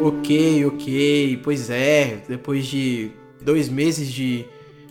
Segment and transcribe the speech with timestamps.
[0.00, 1.40] Ok, ok.
[1.42, 3.10] Pois é, depois de
[3.42, 4.44] dois meses de,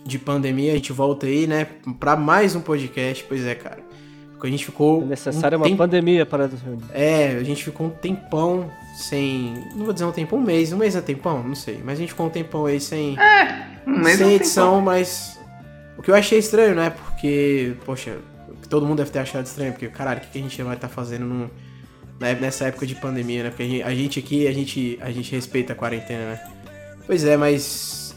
[0.04, 1.66] de pandemia, a gente volta aí, né?
[1.98, 3.24] Pra mais um podcast.
[3.28, 3.78] Pois é, cara.
[4.32, 5.02] Porque a gente ficou.
[5.02, 6.84] É necessária um uma tempo- pandemia para nos reunir.
[6.94, 9.54] É, a gente ficou um tempão sem.
[9.74, 10.72] Não vou dizer um tempo, um mês.
[10.72, 11.42] Um mês é tempão?
[11.42, 11.80] Não sei.
[11.84, 13.16] Mas a gente ficou um tempão aí sem.
[13.86, 15.38] Um mês sem não tem edição, mas.
[15.98, 16.88] O que eu achei estranho, né?
[16.90, 18.16] Porque, poxa,
[18.70, 20.88] todo mundo deve ter achado estranho, porque, caralho, o que que a gente vai estar
[20.88, 21.50] fazendo num- na-
[22.20, 23.50] nessa época de pandemia, né?
[23.50, 26.40] Porque a gente, aqui, a gente, a gente respeita a quarentena, né?
[27.06, 28.14] Pois é, mas.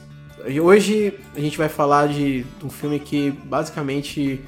[0.62, 4.42] Hoje a gente vai falar de um filme que basicamente.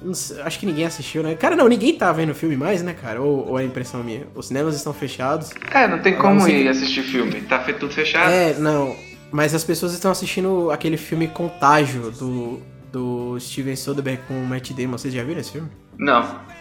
[0.00, 1.34] não sei, acho que ninguém assistiu, né?
[1.34, 3.20] Cara, não, ninguém tá vendo o filme mais, né, cara?
[3.20, 4.24] Ou, ou é impressão minha?
[4.36, 5.50] Os cinemas estão fechados.
[5.72, 7.40] É, não tem como você ir assistir filme.
[7.42, 8.30] Tá tudo fechado.
[8.30, 8.94] É, não.
[9.32, 12.60] Mas as pessoas estão assistindo aquele filme Contágio do,
[12.92, 14.96] do Steven Soderbergh com o Matt Damon.
[14.96, 15.68] Vocês já viram esse filme?
[15.98, 16.51] Não.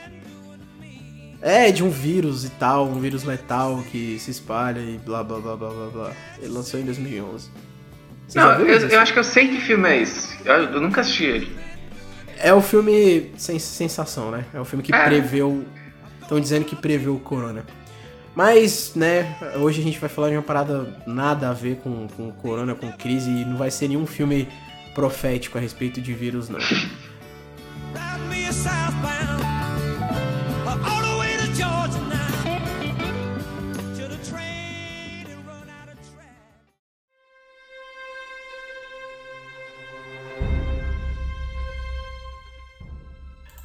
[1.42, 5.39] É, de um vírus e tal, um vírus letal que se espalha e blá blá
[5.39, 6.11] blá blá blá blá.
[6.39, 7.50] Ele lançou em 2011.
[8.28, 10.38] Vocês já Não, eu, eu acho que eu sei que filme é esse.
[10.45, 11.52] Eu, eu nunca assisti ele.
[12.38, 14.45] É o filme sem sensação, né?
[14.53, 15.06] É o filme que É.
[15.06, 15.66] preveu.
[16.22, 17.66] Estão dizendo que preveu o corona.
[18.34, 22.30] Mas, né, hoje a gente vai falar de uma parada nada a ver com, com
[22.30, 24.47] o corona, com crise, e não vai ser nenhum filme
[24.95, 26.59] profético a respeito de vírus, não.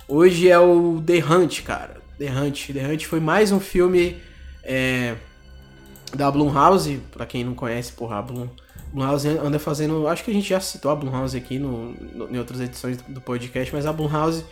[0.09, 1.97] Hoje é o The Hunt, cara.
[2.19, 2.71] The Hunt.
[2.73, 4.17] The Hunt foi mais um filme
[4.63, 5.17] é,
[6.15, 7.01] da Blumhouse.
[7.11, 8.49] Pra quem não conhece, porra, a Blum,
[8.93, 10.07] Blumhouse anda fazendo...
[10.07, 13.21] Acho que a gente já citou a Blumhouse aqui no, no- em outras edições do
[13.21, 14.45] podcast, mas a Blumhouse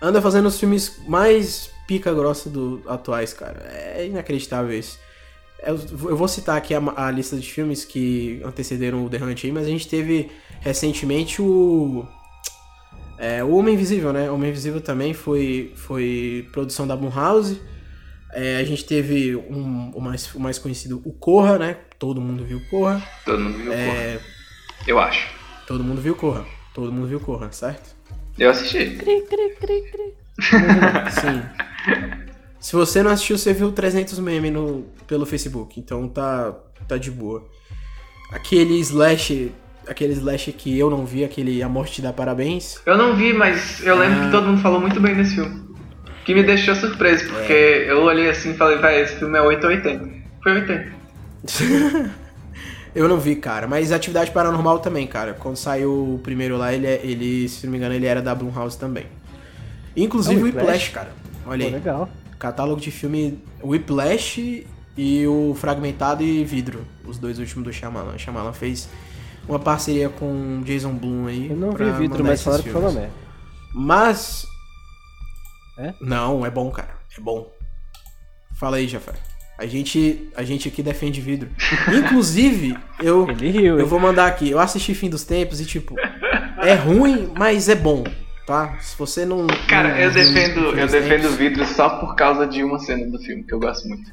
[0.00, 3.68] anda fazendo os filmes mais pica grossa do atuais, cara.
[3.68, 4.98] É inacreditável isso.
[5.62, 5.74] Eu,
[6.08, 9.52] eu vou citar aqui a, a lista de filmes que antecederam o The Hunt aí,
[9.52, 10.30] mas a gente teve
[10.60, 12.06] recentemente o...
[13.20, 14.30] É, o Homem Invisível, né?
[14.30, 17.60] O Homem Invisível também foi, foi produção da Blumhouse.
[18.32, 21.76] É, a gente teve um, o, mais, o mais conhecido, o Corra, né?
[21.98, 23.02] Todo mundo viu Corra.
[23.26, 24.26] Todo mundo viu, É, porra.
[24.86, 25.28] Eu acho.
[25.66, 26.46] todo mundo viu Corra.
[26.72, 27.94] Todo mundo viu Corra, certo?
[28.38, 28.96] Eu assisti.
[31.20, 31.42] Sim.
[32.58, 35.78] Se você não assistiu, você viu 300 memes no, pelo Facebook.
[35.78, 36.52] Então tá,
[36.88, 37.46] tá de boa.
[38.32, 39.52] Aquele slash...
[39.88, 42.80] Aquele slash que eu não vi, aquele A Morte Te Dá Parabéns.
[42.86, 44.24] Eu não vi, mas eu lembro Ah.
[44.26, 45.68] que todo mundo falou muito bem desse filme.
[46.24, 47.90] Que me deixou surpreso, porque É.
[47.90, 50.08] eu olhei assim e falei, vai, esse filme é 8 ou 80.
[50.42, 50.92] Foi 80.
[52.94, 53.68] Eu não vi, cara.
[53.68, 55.32] Mas Atividade Paranormal também, cara.
[55.34, 58.34] Quando saiu o primeiro lá, ele, é- ele se não me engano, ele era da
[58.34, 59.06] Blumhouse também.
[59.96, 60.66] Inclusive Ah, o Whiplash?
[60.66, 61.10] Whiplash, cara.
[61.46, 61.72] Olha Pô, aí.
[61.72, 62.08] legal.
[62.38, 66.80] Catálogo de filme Whiplash e o Fragmentado e Vidro.
[67.06, 68.18] Os dois últimos do Shyamalan.
[68.18, 68.88] Shyamalan fez
[69.48, 71.50] uma parceria com Jason Blum aí.
[71.50, 73.12] Eu não vi vidro, mandar mas falaram que foi uma merda.
[73.74, 74.46] Mas...
[75.78, 75.94] É?
[76.00, 76.90] Não, é bom, cara.
[77.16, 77.50] É bom.
[78.58, 79.12] Fala aí, Jafé.
[79.58, 81.48] A gente, a gente aqui defende vidro.
[81.92, 83.28] Inclusive, eu...
[83.28, 84.50] Ele riu, Eu vou mandar aqui.
[84.50, 85.94] Eu assisti Fim dos Tempos e, tipo,
[86.62, 88.04] é ruim, mas é bom,
[88.46, 88.76] tá?
[88.80, 89.46] Se você não.
[89.68, 93.18] Cara, não eu defendo, eu defendo Tempos- vidro só por causa de uma cena do
[93.18, 94.12] filme que eu gosto muito.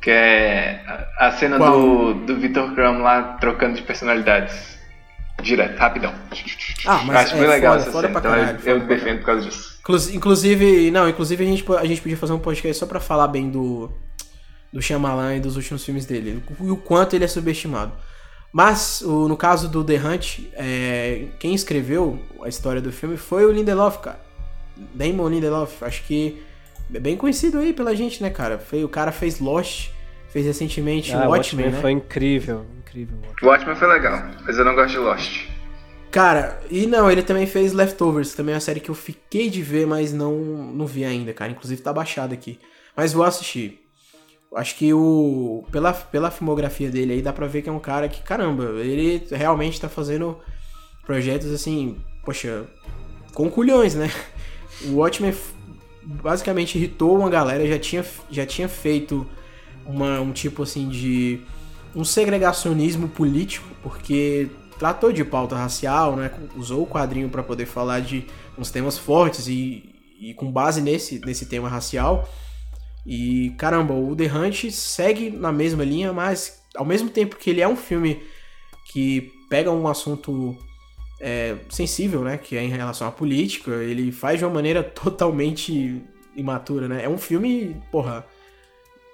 [0.00, 0.80] Que é
[1.18, 1.72] a- cena Qual?
[1.72, 4.78] do, do Victor Crumb lá trocando de personalidades.
[5.42, 6.12] Direto, rapidão.
[6.84, 8.70] Ah, mas Acho é bem legal foda, essa foda cena, pra então caralho, eu, foda
[8.70, 9.78] eu defendo por causa disso.
[9.80, 13.28] Inclus- Inclusive, não, inclusive a gente, a gente podia fazer um podcast só pra falar
[13.28, 13.88] bem do,
[14.72, 16.42] do Shyamalan e dos últimos filmes dele.
[16.60, 17.92] E o quanto ele é subestimado.
[18.52, 23.44] Mas, o- no caso do The Hunt, é, quem escreveu a história do filme foi
[23.44, 24.18] o Lindelof, cara.
[24.94, 25.84] Damon Lindelof.
[25.84, 26.42] Acho que
[26.88, 28.58] bem conhecido aí pela gente, né, cara?
[28.58, 29.90] Foi, o cara fez Lost,
[30.28, 31.80] fez recentemente Ah, Watchmen, Watchmen né?
[31.80, 32.66] foi incrível.
[32.78, 33.16] Incrível.
[33.18, 33.50] o Watchmen.
[33.50, 35.48] Watchmen foi legal, mas eu não gosto de Lost.
[36.10, 39.62] Cara, e não, ele também fez Leftovers, também é uma série que eu fiquei de
[39.62, 41.50] ver, mas não, não vi ainda, cara.
[41.50, 42.58] Inclusive tá baixado aqui.
[42.96, 43.84] Mas vou assistir.
[44.54, 45.64] Acho que o.
[45.70, 49.22] Pela, pela filmografia dele aí, dá pra ver que é um cara que, caramba, ele
[49.30, 50.38] realmente tá fazendo
[51.04, 52.64] projetos assim, poxa,
[53.34, 54.10] com culhões, né?
[54.86, 55.34] O Watchmen
[56.08, 59.26] basicamente irritou uma galera, já tinha, já tinha feito
[59.84, 61.40] uma, um tipo assim de.
[61.94, 66.30] um segregacionismo político, porque tratou de pauta racial, né?
[66.56, 68.24] Usou o quadrinho para poder falar de
[68.56, 72.26] uns temas fortes e, e com base nesse, nesse tema racial.
[73.06, 77.60] E caramba, o The Hunt segue na mesma linha, mas ao mesmo tempo que ele
[77.60, 78.22] é um filme
[78.92, 80.56] que pega um assunto
[81.20, 82.38] é, sensível, né?
[82.38, 84.82] Que é em relação à política, ele faz de uma maneira
[85.28, 86.02] totalmente
[86.36, 87.00] imatura, né?
[87.04, 88.24] É um filme, porra,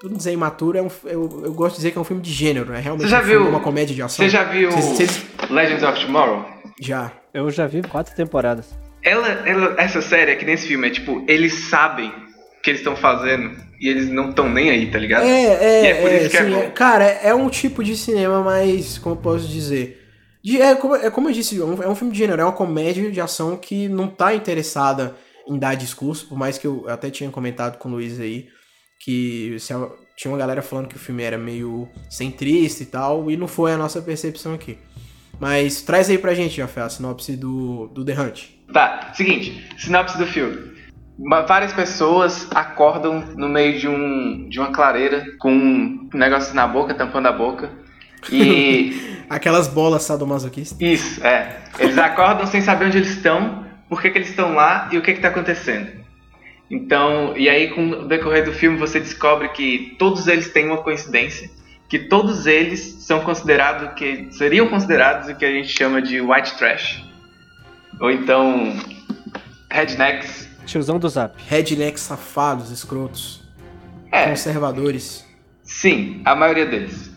[0.00, 2.30] tudo dizer imaturo, é um, eu, eu gosto de dizer que é um filme de
[2.32, 4.24] gênero, é realmente já um filme, viu- uma comédia de ação.
[4.24, 6.44] Você já viu Vocês- vocês- Legends of Tomorrow?
[6.80, 7.10] Já.
[7.32, 8.66] Eu já vi quatro temporadas.
[9.02, 12.96] Ela, ela, essa série aqui nesse filme é tipo, eles sabem o que eles estão
[12.96, 15.24] fazendo e eles não estão nem aí, tá ligado?
[15.24, 16.58] É, é, E é por é, isso que é sim, bom.
[16.62, 20.03] é- cara, é um tipo de cinema mais, como eu posso dizer,
[20.44, 22.44] de- é, como, é como eu disse, é um, é um filme de gênero, é
[22.44, 25.16] uma comédia de ação que não tá interessada
[25.48, 28.46] em dar discurso, por mais que eu até tinha comentado com o Luiz aí,
[29.00, 29.74] que se
[30.16, 33.72] tinha uma galera falando que o filme era meio centrista e tal, e não foi
[33.72, 34.78] a nossa percepção aqui.
[35.40, 38.44] Mas traz aí pra gente, Jafé, a sinopse do, do The Hunt.
[38.72, 40.72] Tá, seguinte, sinopse do filme.
[41.46, 46.94] Várias pessoas acordam no meio de, um, de uma clareira com um negócio na boca,
[46.94, 47.70] tampando a boca.
[48.30, 50.78] E Aquelas bolas sadomasoquistas.
[50.80, 51.56] isso, é.
[51.78, 55.02] Eles acordam sem saber onde eles estão, por que, que eles estão lá e o
[55.02, 55.90] que está acontecendo.
[56.70, 60.78] Então, e aí com o decorrer do filme você descobre que todos eles têm uma
[60.82, 61.50] coincidência,
[61.88, 66.56] que todos eles são considerados que seriam considerados o que a gente chama de white
[66.56, 67.02] trash,
[68.00, 68.74] ou então
[69.70, 70.48] rednecks.
[70.66, 71.34] Tiozão do Zap.
[71.48, 73.42] Rednecks safados, escrotos,
[74.10, 75.24] É, conservadores.
[75.62, 77.12] sim, a maioria deles.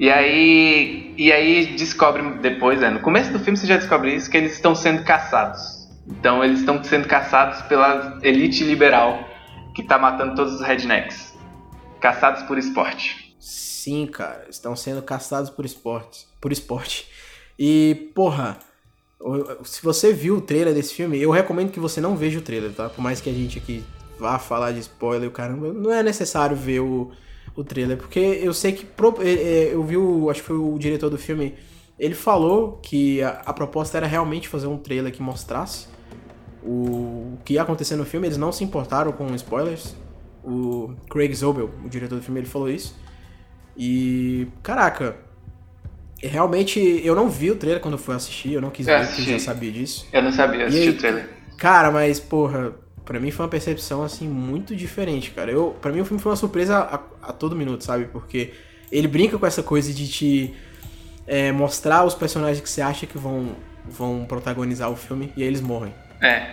[0.00, 4.30] E aí, e aí descobre depois, é, no começo do filme você já descobre isso,
[4.30, 5.60] que eles estão sendo caçados.
[6.06, 9.28] Então eles estão sendo caçados pela elite liberal
[9.74, 11.34] que tá matando todos os rednecks.
[12.00, 13.36] Caçados por esporte.
[13.38, 17.06] Sim, cara, estão sendo caçados por esportes, por esporte.
[17.58, 18.58] E, porra,
[19.64, 22.72] se você viu o trailer desse filme, eu recomendo que você não veja o trailer,
[22.72, 22.88] tá?
[22.88, 23.84] Por mais que a gente aqui
[24.18, 27.12] vá falar de spoiler o caramba, não é necessário ver o,
[27.54, 28.86] o trailer, porque eu sei que
[29.22, 31.54] é, é, eu vi o, acho que foi o diretor do filme,
[31.98, 35.86] ele falou que a, a proposta era realmente fazer um trailer que mostrasse
[36.62, 39.94] o, o que ia acontecer no filme, eles não se importaram com spoilers.
[40.42, 42.98] O Craig Zobel, o diretor do filme, ele falou isso.
[43.76, 45.16] E, caraca,
[46.22, 49.06] realmente eu não vi o trailer quando eu fui assistir, eu não quis Eu ver
[49.06, 50.06] porque eu já sabia disso.
[50.12, 50.94] Eu não sabia, eu assisti aí?
[50.94, 51.28] o trailer.
[51.56, 52.72] Cara, mas porra,
[53.04, 55.50] pra mim foi uma percepção assim muito diferente, cara.
[55.50, 57.00] Eu, para mim o filme foi uma surpresa a,
[57.30, 58.04] a todo minuto, sabe?
[58.06, 58.52] Porque
[58.90, 60.54] ele brinca com essa coisa de te
[61.26, 65.48] é, mostrar os personagens que você acha que vão vão protagonizar o filme e aí
[65.48, 66.46] eles morrem, É,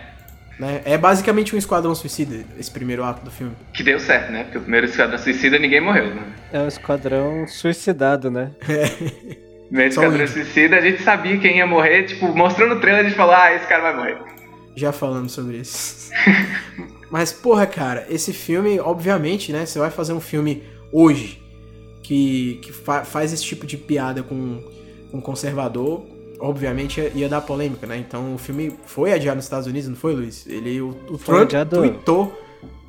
[0.58, 0.82] né?
[0.84, 3.54] É basicamente um esquadrão suicida esse primeiro ato do filme.
[3.72, 4.44] que deu certo, né?
[4.44, 6.22] Porque o primeiro Esquadrão Suicida ninguém morreu, né?
[6.52, 8.50] É um esquadrão suicidado, né?
[8.62, 10.26] O primeiro Esquadrão.
[10.26, 13.52] Suicida a gente sabia quem ia morrer, tipo, mostrando o trailer a gente falou, ah,
[13.54, 14.37] esse cara vai morrer.
[14.78, 16.10] Já falando sobre isso.
[17.10, 19.64] Mas, porra, cara, esse filme, obviamente, né?
[19.64, 21.42] Você vai fazer um filme hoje
[22.02, 24.62] que, que fa- faz esse tipo de piada com,
[25.10, 26.04] com conservador,
[26.38, 27.96] obviamente ia, ia dar polêmica, né?
[27.96, 30.46] Então o filme foi adiado nos Estados Unidos, não foi, Luiz?
[30.46, 31.76] Ele, o, o Trump adiado.
[31.76, 32.40] tweetou,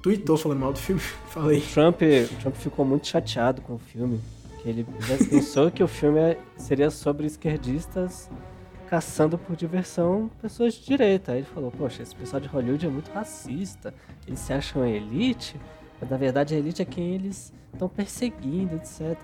[0.04, 1.02] tweetou falando mal do filme.
[1.32, 1.62] Falei.
[1.74, 2.02] Trump,
[2.42, 4.20] Trump ficou muito chateado com o filme.
[4.62, 4.86] Que ele
[5.30, 8.30] pensou que o filme é- seria sobre esquerdistas
[8.90, 11.32] caçando por diversão pessoas de direita.
[11.34, 13.94] Aí ele falou, poxa, esse pessoal de Hollywood é muito racista.
[14.26, 15.56] Eles se acham elite,
[16.02, 19.16] mas na verdade a elite é quem eles estão perseguindo, etc.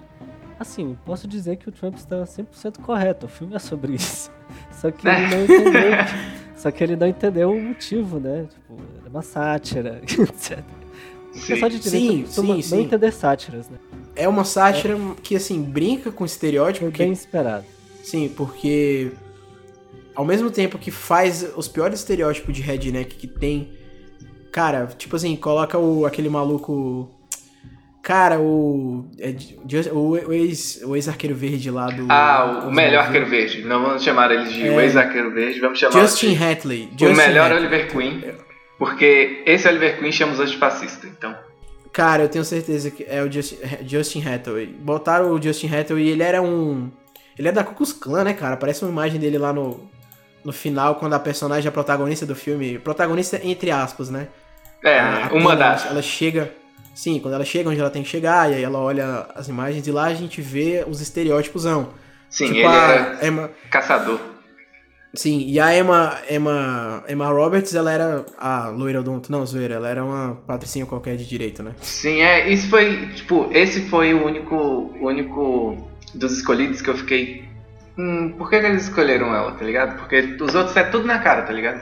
[0.59, 3.25] Assim, posso dizer que o Trump está 100% correto.
[3.25, 4.31] O filme é sobre isso.
[4.71, 5.92] Só que ele não entendeu.
[6.56, 8.47] só que ele não entendeu o motivo, né?
[8.49, 10.59] Tipo, é uma sátira, etc.
[11.33, 11.47] O Sim.
[11.47, 12.81] pessoal de direita Sim, costuma sim, não sim.
[12.83, 13.78] entender sátiras, né?
[14.16, 16.85] É uma sátira que, assim, brinca com estereótipo.
[16.85, 17.66] Foi que- bem esperado.
[18.01, 19.11] Sim, porque
[20.16, 23.69] ao mesmo tempo que faz os piores estereótipos de redneck que tem,
[24.52, 27.10] cara, tipo assim, coloca o aquele maluco
[28.02, 29.36] cara, o é,
[29.92, 33.64] o, o ex o ex-arqueiro verde lá do Ah, o do- melhor arqueiro verde.
[33.64, 34.72] Não vamos chamar ele de É.
[34.72, 37.60] o ex-arqueiro verde, vamos chamar Justin de Hatley, o Justin melhor Hatley.
[37.68, 38.24] Oliver Queen.
[38.78, 41.34] Porque esse Oliver Queen chama os fascista, então.
[41.94, 43.56] Cara, eu tenho certeza que é o Justin,
[43.88, 44.66] Justin Hathaway.
[44.68, 46.92] Botaram o Justin Hathaway e ele era um.
[47.40, 48.57] Ele é da Ku Klux Klan, né, cara?
[48.57, 49.90] Parece uma imagem dele lá no,
[50.45, 52.80] no final, quando a personagem, a protagonista do filme.
[52.80, 54.28] Protagonista entre aspas, né?
[54.83, 55.85] É, A- uma das.
[55.87, 56.54] Ela chega.
[56.94, 59.85] Sim, quando ela chega onde ela tem que chegar, e aí ela olha as imagens
[59.85, 61.64] e lá a gente vê os estereótipos.
[62.30, 62.73] Sim, tipo ele a
[63.18, 63.49] era Emma.
[63.69, 64.19] caçador.
[65.14, 69.31] Sim, e a Emma, Emma, Emma Roberts, ela era a loira odonto.
[69.31, 71.71] Não, zoeira, ela era uma patricinha qualquer de direito, né?
[71.81, 76.97] Sim, é, isso foi, tipo, esse foi o único, o único dos escolhidos que eu
[76.97, 77.44] fiquei,
[77.97, 79.97] hum, por que, que eles escolheram ela, tá ligado?
[79.97, 81.81] Porque os outros é tudo na cara, tá ligado?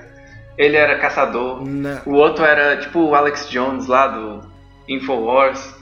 [0.58, 4.42] Ele era caçador, Na- o outro era, tipo, o Alex Jones lá do
[4.88, 5.74] Infowars.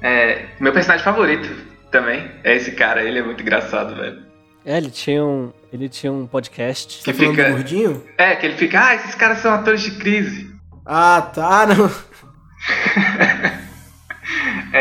[0.00, 1.48] É, meu personagem favorito
[1.90, 4.22] também é esse cara, ele é muito engraçado, velho.
[4.64, 7.02] É, ele tinha um, ele tinha um podcast.
[7.02, 8.04] Que fica- gordinho?
[8.16, 10.52] É, que ele fica, ah, esses caras são atores de crise.
[10.86, 11.90] Ah, tá, não.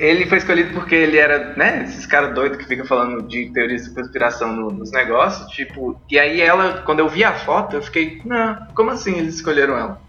[0.00, 3.84] ele foi escolhido porque ele era, né, esses caras doidos que ficam falando de teorias
[3.84, 7.82] de conspiração no- nos negócios, tipo, e aí ela, quando eu vi a foto, eu
[7.82, 10.00] fiquei, não, como assim eles escolheram ela?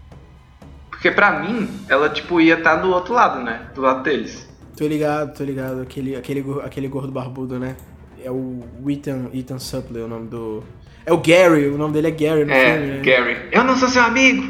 [0.90, 4.48] Porque pra mim, ela, tipo, ia estar do outro lado, né, do lado deles.
[4.76, 5.82] Tô ligado, tô ligado.
[5.82, 7.76] Aquele, aquele, aquele gordo barbudo, né?
[8.24, 10.64] É o Ethan, Ethan Suplee, o nome do.
[11.04, 13.00] É o Gary, o nome dele é Gary no É, filme, né?
[13.02, 14.42] Gary, eu não sou seu amigo!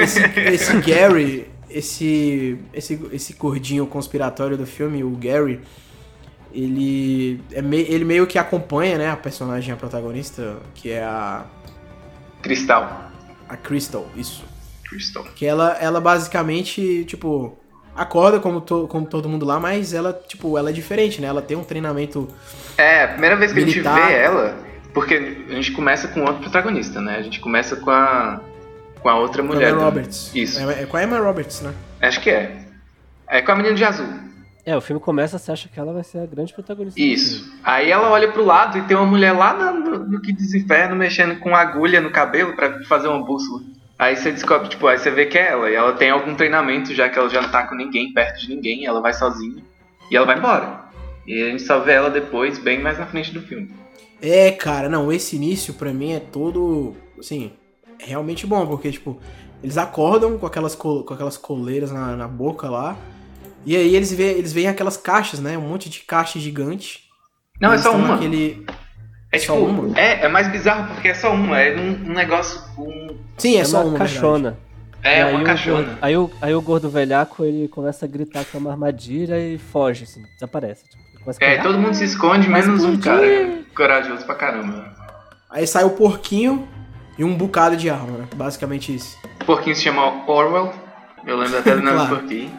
[0.00, 5.60] Esse, esse Gary, esse, esse, esse gordinho conspiratório do filme, o Gary,
[6.52, 11.44] ele, é me, ele meio que acompanha, né, a personagem, a protagonista, que é a,
[12.42, 13.10] Cristal.
[13.48, 14.44] a Crystal, isso.
[14.88, 15.24] Crystal.
[15.34, 17.56] Que ela, ela basicamente, tipo,
[17.94, 21.28] acorda como, to, como todo mundo lá, mas ela, tipo, ela é diferente, né?
[21.28, 22.28] Ela tem um treinamento.
[22.76, 23.96] É, a primeira vez que a Militar.
[23.96, 24.56] gente vê ela,
[24.92, 27.16] porque a gente começa com outro protagonista, né?
[27.16, 28.40] A gente começa com a
[29.02, 29.70] com a outra Com a mulher.
[29.70, 30.30] Emma do- Roberts.
[30.34, 30.60] Isso.
[30.70, 31.72] É, é com a Emma Roberts, né?
[32.00, 32.56] Acho que é.
[33.28, 34.06] É com a menina de azul.
[34.66, 37.00] É, o filme começa, você acha que ela vai ser a grande protagonista.
[37.00, 37.50] Isso.
[37.64, 40.94] Aí ela olha pro lado e tem uma mulher lá no, no, no Quinto Desinferno
[40.94, 43.62] mexendo com agulha no cabelo pra fazer uma bússola.
[43.98, 45.70] Aí você descobre, tipo, aí você vê que é ela.
[45.70, 48.54] E ela tem algum treinamento, já que ela já não tá com ninguém, perto de
[48.54, 48.84] ninguém.
[48.86, 49.62] Ela vai sozinha.
[50.10, 50.80] E ela vai embora.
[51.26, 53.70] E a gente só vê ela depois, bem mais na frente do filme.
[54.22, 57.52] É, cara, não, esse início pra mim é todo, assim,
[58.06, 59.18] realmente bom, porque, tipo,
[59.62, 62.96] eles acordam com aquelas, com aquelas coleiras na, na boca lá,
[63.64, 67.04] e aí eles, vê, eles veem aquelas caixas, né, um monte de caixa gigante.
[67.60, 68.08] Não, é só uma.
[68.14, 68.64] naquele-
[69.30, 69.98] É só tipo, uma?
[70.00, 71.60] É, é mais bizarro porque é só uma.
[71.60, 72.58] É um, um negócio.
[72.78, 74.58] Um, Sim, é, É, só uma caixona.
[75.02, 75.82] é aí uma caixona.
[75.84, 79.38] gordo- aí, o, aí o gordo velhaco, ele começa a gritar que é uma armadilha
[79.38, 80.84] e foge, assim, desaparece.
[80.88, 83.60] Tipo, É, todo mundo se esconde, menos um cara.
[83.76, 84.94] Corajoso pra caramba.
[85.50, 86.66] Aí sai o porquinho
[87.20, 89.18] e um bocado de arma, né, basicamente isso.
[89.42, 90.72] O porquinho se chama Orwell.
[91.26, 92.14] Eu lembro até do nome Claro.
[92.14, 92.50] do porquinho.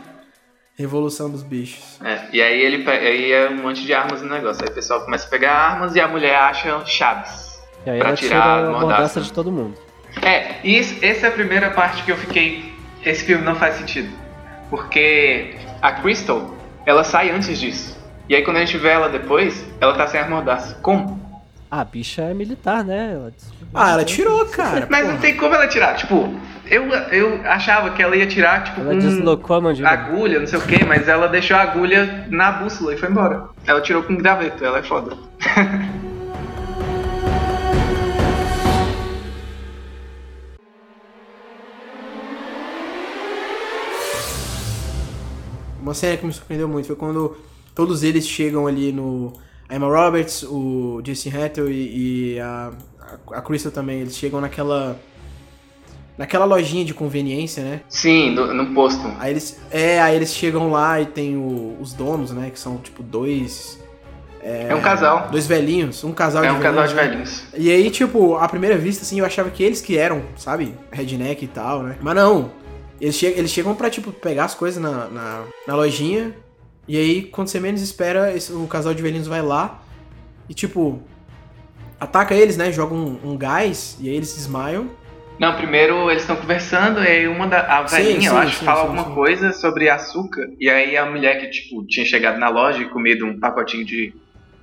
[0.77, 1.99] Revolução dos bichos.
[2.03, 4.63] É, e aí ele aí é um monte de armas no negócio.
[4.63, 7.59] Aí o pessoal começa a pegar armas e a mulher acha chaves.
[7.87, 9.75] E aí pra ela tirar tira a mordaça de todo mundo.
[10.21, 12.71] É, e isso, essa é a primeira parte que eu fiquei.
[13.03, 14.09] Esse filme não faz sentido.
[14.69, 17.97] Porque a Crystal, ela sai antes disso.
[18.29, 20.75] E aí quando a gente vê ela depois, ela tá sem a mordaça.
[20.83, 21.19] Como?
[21.73, 23.13] Ah, a bicha é militar, né?
[23.13, 23.31] Ela
[23.73, 24.87] Ah, ela tirou, cara.
[24.89, 25.21] Mas não porra.
[25.21, 25.95] tem como ela tirar.
[25.95, 26.29] Tipo,
[26.65, 29.89] eu, eu achava que ela ia tirar, tipo, Ela deslocou a mandíbula.
[29.89, 33.47] agulha, não sei o que, mas ela deixou a agulha na bússola e foi embora.
[33.65, 35.15] Ela tirou com graveto, ela é foda.
[45.81, 47.35] Uma cena que me surpreendeu muito foi quando
[47.73, 49.33] todos eles chegam ali no.
[49.71, 52.71] A Emma Roberts, o Jason Hathaway e, e a,
[53.31, 54.01] a, Crystal também.
[54.01, 54.99] Eles chegam naquela.
[56.17, 57.81] Naquela lojinha de conveniência, né?
[57.87, 59.01] Sim, no, no posto.
[59.17, 59.59] Aí eles.
[59.71, 62.49] É, aí eles chegam lá e tem o- os donos, né?
[62.49, 63.79] Que são tipo dois.
[64.43, 65.29] É, um casal.
[65.31, 67.03] Dois velhinhos, um casal É de um casal de né?
[67.03, 67.43] velhinhos.
[67.55, 70.75] E aí, tipo, à primeira vista, assim, eu achava que eles que eram, sabe?
[70.91, 71.95] Redneck e tal, né?
[72.01, 72.51] Mas não.
[72.99, 76.35] Eles, che eles chegam pra, tipo, pegar as coisas na, na, na lojinha.
[76.87, 79.81] E aí, quando você menos espera, esse- o casal de velhinhos vai lá
[80.49, 81.01] e, tipo,
[81.99, 82.71] ataca eles, né?
[82.71, 84.89] Joga um, um gás e aí eles desmaiam.
[85.39, 88.65] Não, primeiro eles estão conversando e aí uma da a Sim, velhinha, eu acho, sim,
[88.65, 90.45] fala alguma coisa sobre açúcar.
[90.59, 94.13] E aí a mulher que, tipo, tinha chegado na loja e comido um pacotinho de,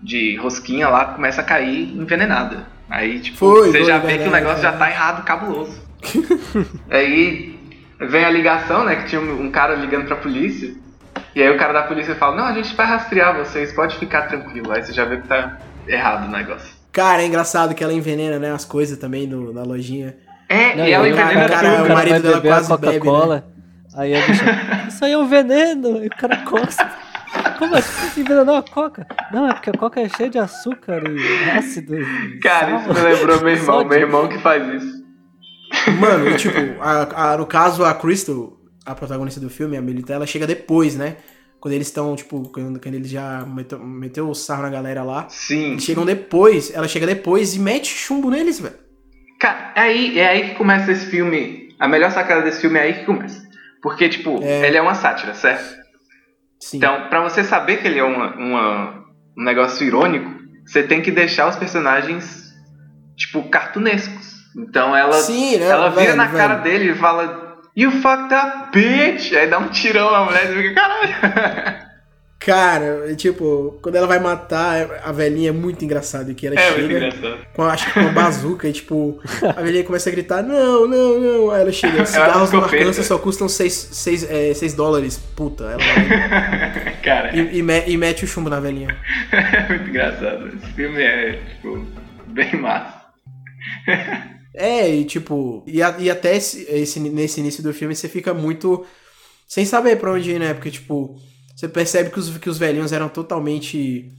[0.01, 2.71] de rosquinha lá, começa a cair envenenada.
[2.89, 4.79] Aí, tipo, Foi, você foi, já vê que verdade, o negócio já verdade.
[4.79, 5.83] tá errado, cabuloso.
[6.91, 7.59] aí
[8.01, 10.75] vem a ligação, né, que tinha um um cara ligando pra polícia.
[11.35, 14.23] E aí o cara da polícia fala, não, a gente vai rastrear vocês, pode ficar
[14.23, 14.73] tranquilo.
[14.73, 16.69] Aí você já vê que tá errado o negócio.
[16.93, 18.53] Cara, é engraçado que ela envenena, né?
[18.53, 20.17] As coisas também no- na lojinha.
[20.49, 21.85] É, Não, e ela aí o envenena cara- tudo.
[21.85, 22.93] o marido dela quase bebe, né?
[22.99, 23.47] Coca-Cola.
[23.97, 24.45] Aí a bicha,
[24.89, 26.03] isso aí é um veneno.
[26.03, 26.91] E o cara coça.
[27.59, 29.07] Como assim envenenou a Coca?
[29.33, 31.95] Não, é porque a Coca é cheia de açúcar e ácido.
[32.01, 32.93] E Cara, sal.
[32.93, 34.99] isso me lembrou meu irmão, meu irmão que faz isso.
[36.01, 38.58] Mano, tipo, a- a- no caso, a Crystal,
[38.91, 41.17] a protagonista do filme, a militar, ela chega depois, né?
[41.61, 45.27] Quando eles estão, tipo, quando, quando eles já meteu, meteu o sarro na galera lá.
[45.29, 45.73] Sim.
[45.73, 48.77] Eles chegam depois, ela chega depois e mete chumbo neles, velho.
[49.41, 51.69] Cara, é aí, é aí que começa esse filme.
[51.79, 53.43] A melhor sacada desse filme é aí que começa.
[53.83, 54.67] Porque, tipo, É.
[54.67, 55.77] ele é uma sátira, certo?
[56.61, 56.79] Sim.
[56.79, 59.05] Então, pra você saber que ele é uma, uma-
[59.37, 60.31] um negócio irônico,
[60.67, 62.53] você tem que deixar os personagens,
[63.17, 64.39] tipo, cartunescos.
[64.57, 65.67] Então ela, Sim, né?
[65.69, 66.37] ela vira velho, na velho.
[66.37, 67.48] cara dele e fala,
[67.81, 69.33] You fucked up, bitch!
[69.35, 71.89] Aí dá um tirão na mulher e fica, caralho.
[72.41, 76.33] Cara, tipo, quando ela vai matar a velhinha é muito engraçado.
[76.35, 77.39] Que ela É muito chega engraçado.
[77.55, 79.21] com, acho que com uma bazuca e, tipo,
[79.57, 81.51] a velhinha começa a gritar: Não, não, não.
[81.51, 82.77] Aí ela chega: cigarros escopeta.
[82.77, 85.19] Arkansas só custam 6 dólares.
[85.37, 85.65] Puta.
[85.65, 88.97] Ela vai Cara, e, e, me- e mete o chumbo na velhinha.
[89.33, 90.49] é muito engraçado.
[90.49, 91.87] Esse filme é, tipo,
[92.29, 92.95] bem massa.
[94.59, 98.35] É, e tipo, e, a- e até esse, esse- nesse início do filme você fica
[98.35, 98.85] muito
[99.47, 100.53] sem saber pra onde ir, né?
[100.53, 101.17] Porque, tipo,
[101.57, 104.13] você percebe que os, que os velhinhos eram totalmente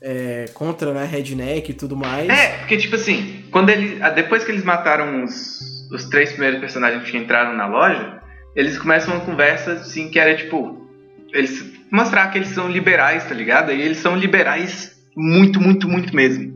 [0.00, 2.28] é, contra, né, redneck e tudo mais.
[2.28, 5.58] É, porque tipo assim, quando ele, depois que eles mataram os,
[5.92, 8.20] os três primeiros personagens que entraram na loja,
[8.54, 10.86] eles começam uma conversa assim que era tipo,
[11.32, 13.72] eles mostrar que eles são liberais, tá ligado?
[13.72, 16.52] E eles são liberais muito, muito, muito mesmo.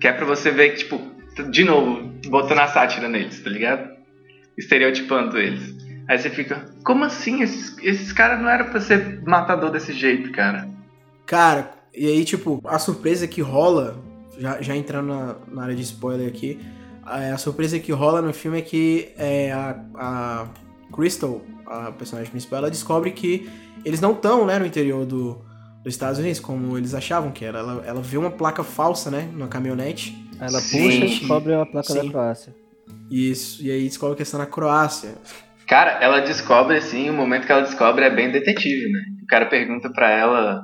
[0.00, 1.00] Que é pra você ver que tipo,
[1.44, 3.90] de novo, botando a sátira neles, tá ligado?
[4.58, 5.74] Estereotipando eles.
[6.08, 7.42] Aí você fica, como assim?
[7.42, 10.68] Esses, esses caras não eram pra ser matador desse jeito, cara.
[11.26, 14.02] Cara, e aí, tipo, a surpresa que rola,
[14.38, 16.58] já, já entrando na, na área de spoiler aqui,
[17.04, 20.48] a, a surpresa que rola no filme é que é, a, a
[20.92, 23.48] Crystal, a personagem principal, ela descobre que
[23.84, 25.40] eles não estão, né, no interior do,
[25.82, 27.60] dos Estados Unidos, como eles achavam que era.
[27.60, 30.19] Ela, ela vê uma placa falsa, né, numa caminhonete.
[30.40, 30.84] Ela Sim.
[30.84, 32.02] puxa e descobre uma placa Sim.
[32.02, 32.54] da Croácia.
[33.10, 35.14] Isso, e aí descobre que está na Croácia.
[35.66, 39.00] Cara, ela descobre assim, o momento que ela descobre é bem detetive, né?
[39.22, 40.62] O cara pergunta pra ela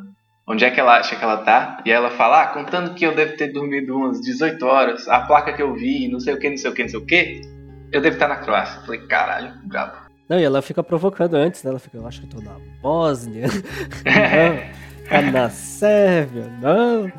[0.49, 3.15] onde é que ela acha que ela tá, e ela fala, ah, contando que eu
[3.15, 6.49] devo ter dormido umas 18 horas, a placa que eu vi, não sei o que,
[6.49, 7.41] não sei o que, não sei o que,
[7.93, 8.79] eu devo estar na Croácia.
[8.79, 10.07] Eu falei, caralho, que brabo.
[10.29, 11.71] Não, e ela fica provocando antes, né?
[11.71, 13.47] Ela fica, eu acho que eu tô na Bósnia.
[14.07, 17.11] não, tá na Sérvia, não.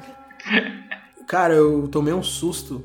[1.27, 2.83] Cara, eu tomei um susto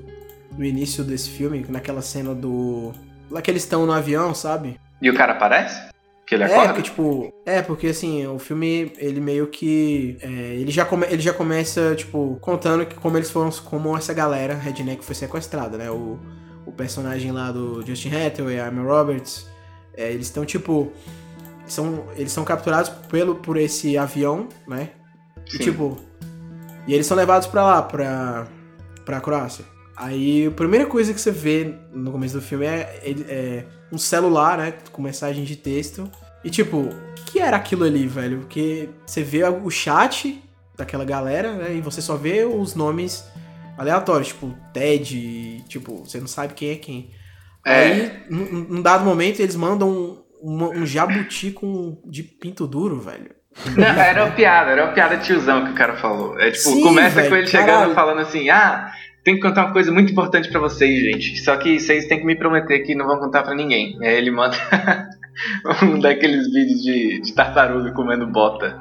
[0.57, 2.93] no início desse filme, naquela cena do.
[3.31, 4.79] Lá que eles estão no avião, sabe?
[5.01, 5.91] E o cara aparece?
[6.27, 6.69] Que ele É, acorda?
[6.75, 10.17] porque, tipo, é, porque assim, o filme, ele meio que.
[10.21, 14.13] é, ele, já come- ele já começa, tipo, contando que como eles foram, como essa
[14.13, 15.91] galera redneck foi sequestrada, né?
[15.91, 16.19] O,
[16.67, 19.47] o personagem lá do Justin Hathaway, a Emma Roberts,
[19.97, 20.93] é, eles estão, tipo.
[21.67, 24.91] São, eles são capturados pelo, por esse avião, né?
[25.47, 25.59] E, Sim.
[25.59, 25.97] tipo.
[26.87, 28.47] E eles são levados pra lá, pra,
[29.05, 29.65] pra Croácia.
[29.97, 34.59] Aí a primeira coisa que você vê no começo do filme é, é um celular,
[34.59, 34.75] né?
[34.91, 36.11] Com mensagem de texto.
[36.43, 38.39] E tipo, o que era aquilo ali, velho?
[38.41, 40.43] Porque você vê o chat
[40.77, 41.75] daquela galera, né?
[41.77, 43.25] E você só vê os nomes
[43.79, 47.11] aleatórios, tipo, Ted, tipo, você não sabe quem é quem.
[47.65, 47.73] É.
[47.85, 52.99] Aí, num, num dado momento, eles mandam um, uma- um jabuti com, de pinto duro,
[53.01, 53.31] velho.
[53.77, 56.39] Não, era uma piada, era uma piada tiozão que o cara falou.
[56.41, 57.95] É tipo, Sim, começa velho, com ele chegando caralho.
[57.95, 58.91] falando assim, ah,
[59.23, 61.39] tem que contar uma coisa muito importante pra vocês, gente.
[61.45, 63.97] Só que vocês têm que me prometer que não vão contar pra ninguém.
[64.01, 64.57] Aí ele manda
[65.83, 68.81] um daqueles vídeos de, de tartaruga comendo bota.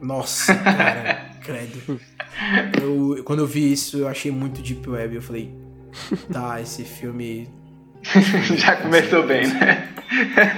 [0.00, 2.00] Nossa, cara, credo.
[2.80, 5.16] Eu- quando eu vi isso, eu achei muito Deep Web.
[5.16, 5.52] Eu falei,
[6.32, 7.48] tá, esse filme.
[8.56, 9.88] Já começou bem, né?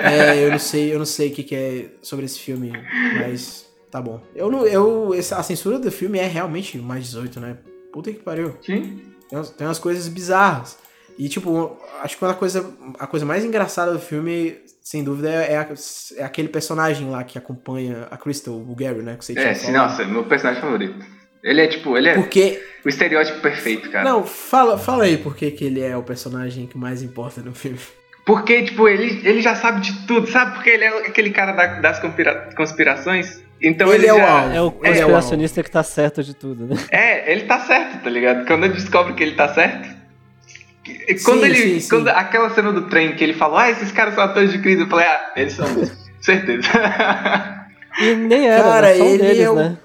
[0.02, 2.72] É, eu não sei, eu não sei o que, que é sobre esse filme,
[3.20, 4.20] mas tá bom.
[4.34, 4.66] Eu não.
[4.66, 7.56] Eu, a censura do filme é realmente mais 18, né?
[7.92, 8.56] Puta que pariu.
[8.62, 9.00] Sim.
[9.28, 10.76] Tem umas, tem umas coisas bizarras.
[11.16, 15.52] E, tipo, acho que uma coisa, a coisa mais engraçada do filme, sem dúvida, é,
[15.52, 15.68] é a-
[16.16, 19.16] é aquele personagem lá que acompanha a Crystal, o Gary, né?
[19.16, 20.98] Que você É, sim, nossa, meu personagem favorito.
[21.44, 22.60] Ele é tipo, ele é Porque.
[22.84, 24.02] o estereótipo perfeito, cara.
[24.08, 27.54] Não, fala, fala aí por que que ele é o personagem que mais importa no
[27.54, 27.78] filme.
[28.24, 30.54] Porque, tipo, ele, ele já sabe de tudo, sabe?
[30.54, 33.42] Porque ele é aquele cara da- das conspira- conspirações.
[33.60, 34.24] Então Ele ele, é o já...
[34.24, 36.76] É o Ele é o conspiracionista que tá certo de tudo, né?
[36.90, 38.46] É, ele tá certo, tá ligado?
[38.46, 39.88] Quando ele descobre que ele tá certo.
[40.86, 41.54] e Quando Sim, ele.
[41.56, 41.88] sim, sim.
[41.90, 44.80] Quando aquela cena do trem que ele falou, ah, esses caras são atores de crise,
[44.82, 45.94] eu falei, ah, eles são mesmo.
[46.20, 46.68] Certeza.
[48.00, 49.76] E nem era, Cara, era só um ele deles, é o- né?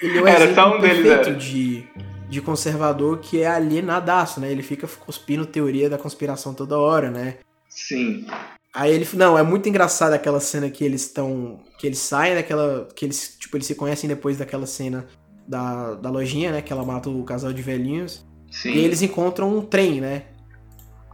[0.00, 1.34] Ele é o Era exemplo só um deles, perfeito era.
[1.38, 1.86] de,
[2.28, 4.50] de conservador que é alienadaço, né?
[4.50, 7.36] Ele fica cuspindo teoria da conspiração toda hora, né?
[7.68, 8.26] Sim.
[8.74, 9.08] Aí ele.
[9.14, 11.60] Não, é muito engraçado aquela cena que eles estão.
[11.78, 12.88] Que eles saem daquela.
[12.94, 15.06] Que eles, tipo, eles se conhecem depois daquela cena
[15.46, 16.62] da, da lojinha, né?
[16.62, 18.24] Que ela mata o casal de velhinhos.
[18.50, 18.72] Sim.
[18.72, 20.24] E eles encontram um trem, né?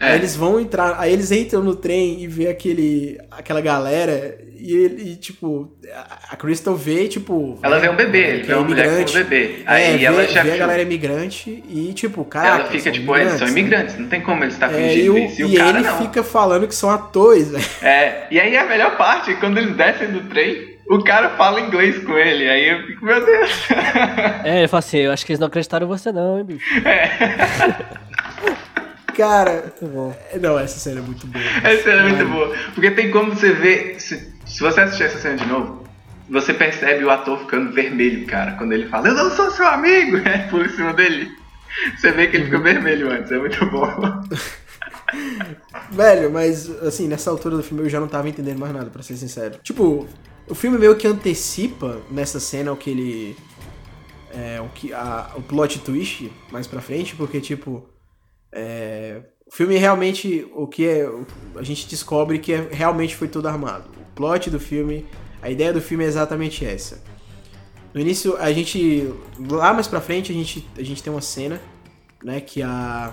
[0.01, 0.07] É.
[0.11, 4.75] Aí eles vão entrar, aí eles entram no trem e vê aquele, aquela galera e,
[4.75, 7.59] ele, e, tipo, a- a Crystal vê, tipo...
[7.63, 9.25] Ela vê um bebê, ele vê é uma mulher com um imigrante.
[9.29, 9.55] bebê.
[9.67, 10.59] É, Aí vê, ela já vê a viu.
[10.59, 12.49] galera imigrante e, tipo, cara.
[12.63, 15.19] Ela fica tipo, eles são imigrantes, não tem como eles estar É, e fingindo o-
[15.19, 15.41] isso.
[15.41, 15.99] E o e cara ele não.
[15.99, 17.65] fica falando que são atores, velho.
[17.83, 21.61] É, e aí a melhor parte é quando eles descem do trem, o cara fala
[21.61, 22.49] inglês com ele.
[22.49, 23.51] Aí eu fico, meu Deus.
[24.45, 26.65] É, ele fala assim, eu acho que eles não acreditaram em você não, hein, bicho.
[29.17, 30.17] Cara, Muito bom.
[30.33, 31.45] é- não, essa cena é muito boa.
[31.63, 32.55] Essa cena é muito boa.
[32.75, 34.01] Porque tem como você ver.
[34.01, 35.85] Se, se você assistir essa cena de novo,
[36.29, 40.17] você percebe o ator ficando vermelho, cara, quando ele fala, eu não sou seu amigo,
[40.27, 41.31] é, por cima dele.
[41.97, 43.87] Você vê que ele fica vermelho antes, é muito bom.
[45.91, 49.03] Velho, mas assim, nessa altura do filme eu já não tava entendendo mais nada, pra
[49.03, 49.59] ser sincero.
[49.63, 50.09] Tipo,
[50.49, 53.37] o filme meio que antecipa nessa cena o que ele.
[54.33, 57.89] É, o, que, a, o plot twist mais pra frente, porque, tipo.
[58.55, 60.47] É, o filme realmente.
[60.55, 61.09] O que é.
[61.57, 63.85] A gente descobre que é, realmente foi tudo armado.
[64.01, 65.05] O plot do filme.
[65.43, 67.03] A ideia do filme é exatamente essa.
[67.93, 69.13] No início, a gente.
[69.51, 71.61] Lá mais pra frente, a gente, a gente tem uma cena,
[72.23, 72.41] né?
[72.41, 73.13] Que a.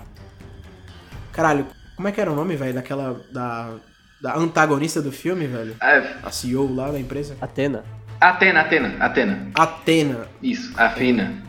[1.33, 2.75] Caralho, como é que era o nome, velho?
[2.75, 3.21] Daquela.
[3.33, 3.75] Da,
[4.21, 5.75] da antagonista do filme, velho?
[5.81, 7.35] É, A CEO lá da empresa?
[7.41, 7.83] Atena.
[8.19, 9.51] Atena, Atena, Atena.
[9.55, 10.27] Atena.
[10.43, 11.43] Isso, a fina.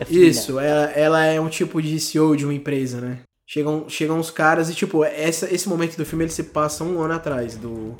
[0.00, 0.12] É.
[0.12, 3.20] Isso, ela, ela é um tipo de CEO de uma empresa, né?
[3.46, 7.00] Chegam, chegam uns caras e, tipo, essa, esse momento do filme ele se passa um
[7.00, 7.96] ano atrás do,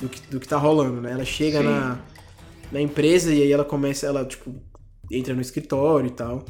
[0.00, 1.12] do, que, do que tá rolando, né?
[1.12, 1.64] Ela chega Sim.
[1.64, 1.98] na,
[2.70, 4.54] na empresa e aí ela começa, ela, tipo,
[5.10, 6.44] entra no escritório e tal.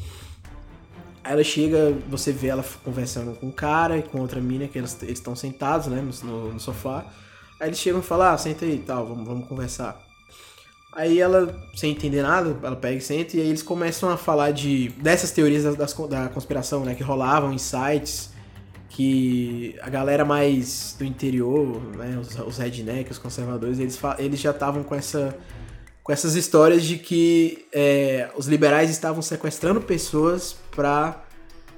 [1.24, 4.78] Aí ela chega, você vê ela conversando com um cara e com outra mina, que
[4.78, 7.06] eles estão sentados, né, no, no, no sofá.
[7.60, 10.07] Aí eles chegam e falam, ah, senta aí e tal, vamos, vamos conversar.
[10.98, 14.50] Aí ela, sem entender nada, ela pega e senta e aí eles começam a falar
[14.50, 16.94] de dessas teorias das- da conspiração, né?
[16.96, 18.30] Que rolavam em sites
[18.88, 22.18] que a galera mais do interior, né?
[22.20, 25.36] Os, os rednecks, os conservadores, eles, eles já estavam com essa
[26.02, 31.22] com essas histórias de que é, os liberais estavam sequestrando pessoas pra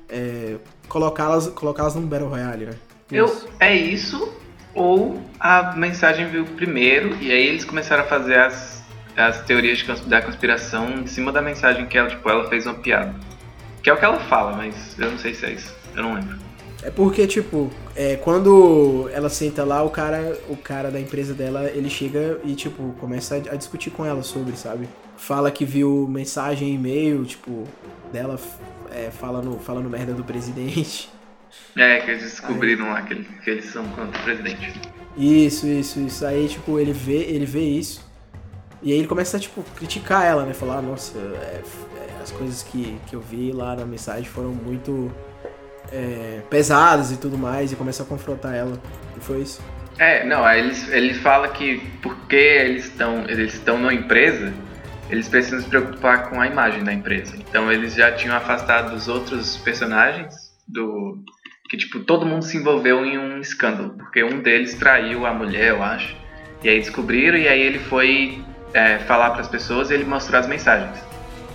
[0.08, 0.56] é,
[0.88, 2.74] colocá-las colocá-las num Battle Royale, né?
[3.12, 3.26] Eu,
[3.58, 4.32] é isso,
[4.72, 8.79] ou a mensagem veio primeiro, e aí eles começaram a fazer as,
[9.16, 12.74] as teorias de da conspiração em cima da mensagem que ela, tipo, ela fez uma
[12.74, 13.14] piada.
[13.82, 15.74] Que é o que ela fala, mas eu não sei se é isso.
[15.96, 16.38] Eu não lembro.
[16.82, 21.68] É porque, tipo, é, quando ela senta lá, o cara, o cara da empresa dela,
[21.70, 24.88] ele chega e, tipo, começa a, a discutir com ela sobre, sabe?
[25.16, 27.64] Fala que viu mensagem e-mail, tipo,
[28.10, 28.38] dela
[28.90, 31.10] é, falando, falando merda do presidente.
[31.76, 34.72] É, que eles descobriram lá que, ele- que eles são contra o presidente.
[35.16, 36.24] Isso, isso, isso.
[36.24, 38.08] Aí, tipo, ele vê, ele vê isso.
[38.82, 40.54] E aí ele começa a, tipo, criticar ela, né?
[40.54, 41.62] Falar, nossa, é,
[41.96, 45.12] é, as coisas que, que eu vi lá na mensagem foram muito
[45.92, 47.72] é, pesadas e tudo mais.
[47.72, 48.80] E começa a confrontar ela.
[49.16, 49.62] E foi isso.
[50.00, 54.50] É, não, aí eles, ele fala que porque eles estão eles estão numa empresa,
[55.10, 57.36] eles precisam se preocupar com a imagem da empresa.
[57.36, 61.22] Então eles já tinham afastado os outros personagens do
[61.68, 65.68] que tipo todo mundo se envolveu em um escândalo, porque um deles traiu a mulher,
[65.68, 66.16] eu acho.
[66.64, 68.42] E aí descobriram e aí ele foi
[68.74, 70.98] é, falar para as pessoas e ele mostrou as mensagens.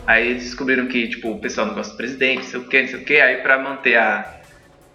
[0.07, 2.81] Aí eles descobriram que tipo o pessoal não gosta do presidente, não sei o que,
[2.81, 3.19] não sei o que.
[3.19, 4.35] Aí para manter a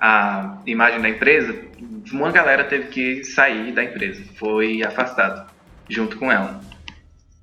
[0.00, 1.54] a imagem da empresa,
[2.10, 5.50] uma galera teve que sair da empresa, foi afastado
[5.88, 6.58] junto com ela.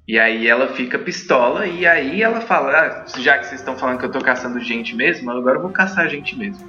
[0.07, 3.99] E aí ela fica pistola e aí ela fala, ah, já que vocês estão falando
[3.99, 6.67] que eu tô caçando gente mesmo, agora eu vou caçar gente mesmo.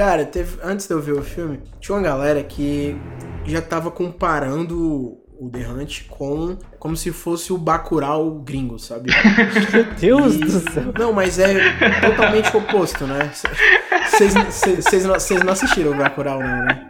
[0.00, 2.96] Cara, teve, antes de eu ver o filme, tinha uma galera que
[3.44, 9.10] já tava comparando o The Hunt com como se fosse o Bacurau gringo, sabe?
[9.74, 10.84] Meu Deus E- do céu.
[10.98, 11.52] Não, mas é
[12.00, 13.30] totalmente oposto, né?
[14.08, 16.86] Vocês não assistiram o Bacurau, não, né?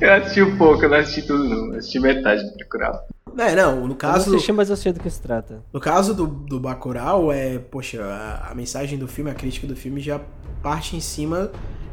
[0.00, 3.08] Eu assisti um pouco, eu não assisti tudo não, eu assisti metade do Bacurau.
[3.38, 5.62] É, não, no Eu não caso, assisti, mas eu sei do que se trata.
[5.70, 9.76] no caso do, do Bacurau, é, poxa, a, a mensagem do filme, a crítica do
[9.76, 10.18] filme já
[10.62, 11.50] parte em cima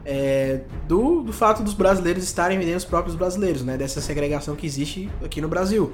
[0.10, 3.76] é, do, do fato dos brasileiros estarem vendendo os próprios brasileiros, né?
[3.76, 5.92] Dessa segregação que existe aqui no Brasil,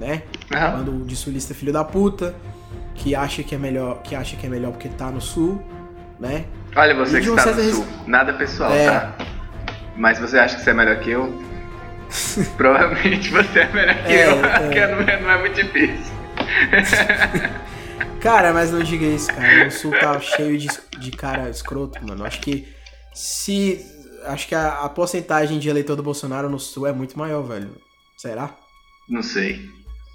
[0.00, 0.24] né?
[0.52, 0.72] Aham.
[0.72, 2.34] Quando de sulista filho da puta,
[2.96, 5.62] que acha que é melhor, que acha que é melhor porque tá no sul,
[6.18, 6.44] né?
[6.74, 8.90] Olha você que está no certa sul, nada pessoal, É.
[8.90, 9.14] tá?
[9.96, 11.32] Mas você acha que você é melhor que eu?
[12.56, 14.58] Provavelmente você é melhor que É, eu, é.
[14.58, 16.12] porque não é, não é muito difícil.
[18.20, 19.66] Cara, mas não diga isso, cara.
[19.66, 22.24] O sul tá cheio de, de cara escroto, mano.
[22.24, 22.68] Acho que
[23.14, 23.84] se.
[24.24, 27.70] Acho que a, a porcentagem de eleitor do Bolsonaro no sul é muito maior, velho.
[28.16, 28.56] Será?
[29.08, 29.68] Não sei.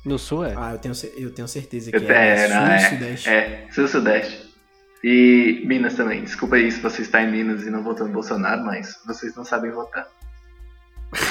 [0.05, 0.53] No sul é?
[0.55, 2.45] Ah, eu tenho, eu tenho certeza Eu que te- é.
[2.45, 3.29] é, não, sul é, e sudeste.
[3.29, 4.47] É, sul-sudeste.
[5.03, 6.23] E Minas também.
[6.23, 9.43] Desculpa aí se você está em Minas e não votou no Bolsonaro, mas vocês não
[9.43, 10.07] sabem votar.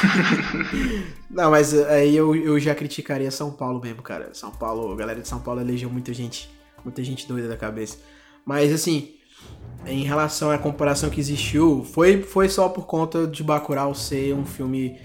[1.31, 4.31] Não, mas aí eu, eu já criticaria São Paulo mesmo, cara.
[4.33, 6.49] São Paulo, a galera de São Paulo elegeu muita gente,
[6.85, 7.99] muita gente doida da cabeça.
[8.45, 9.16] Mas assim,
[9.87, 14.45] em relação à comparação que existiu, foi, foi só por conta de Bacurau ser um
[14.45, 14.99] filme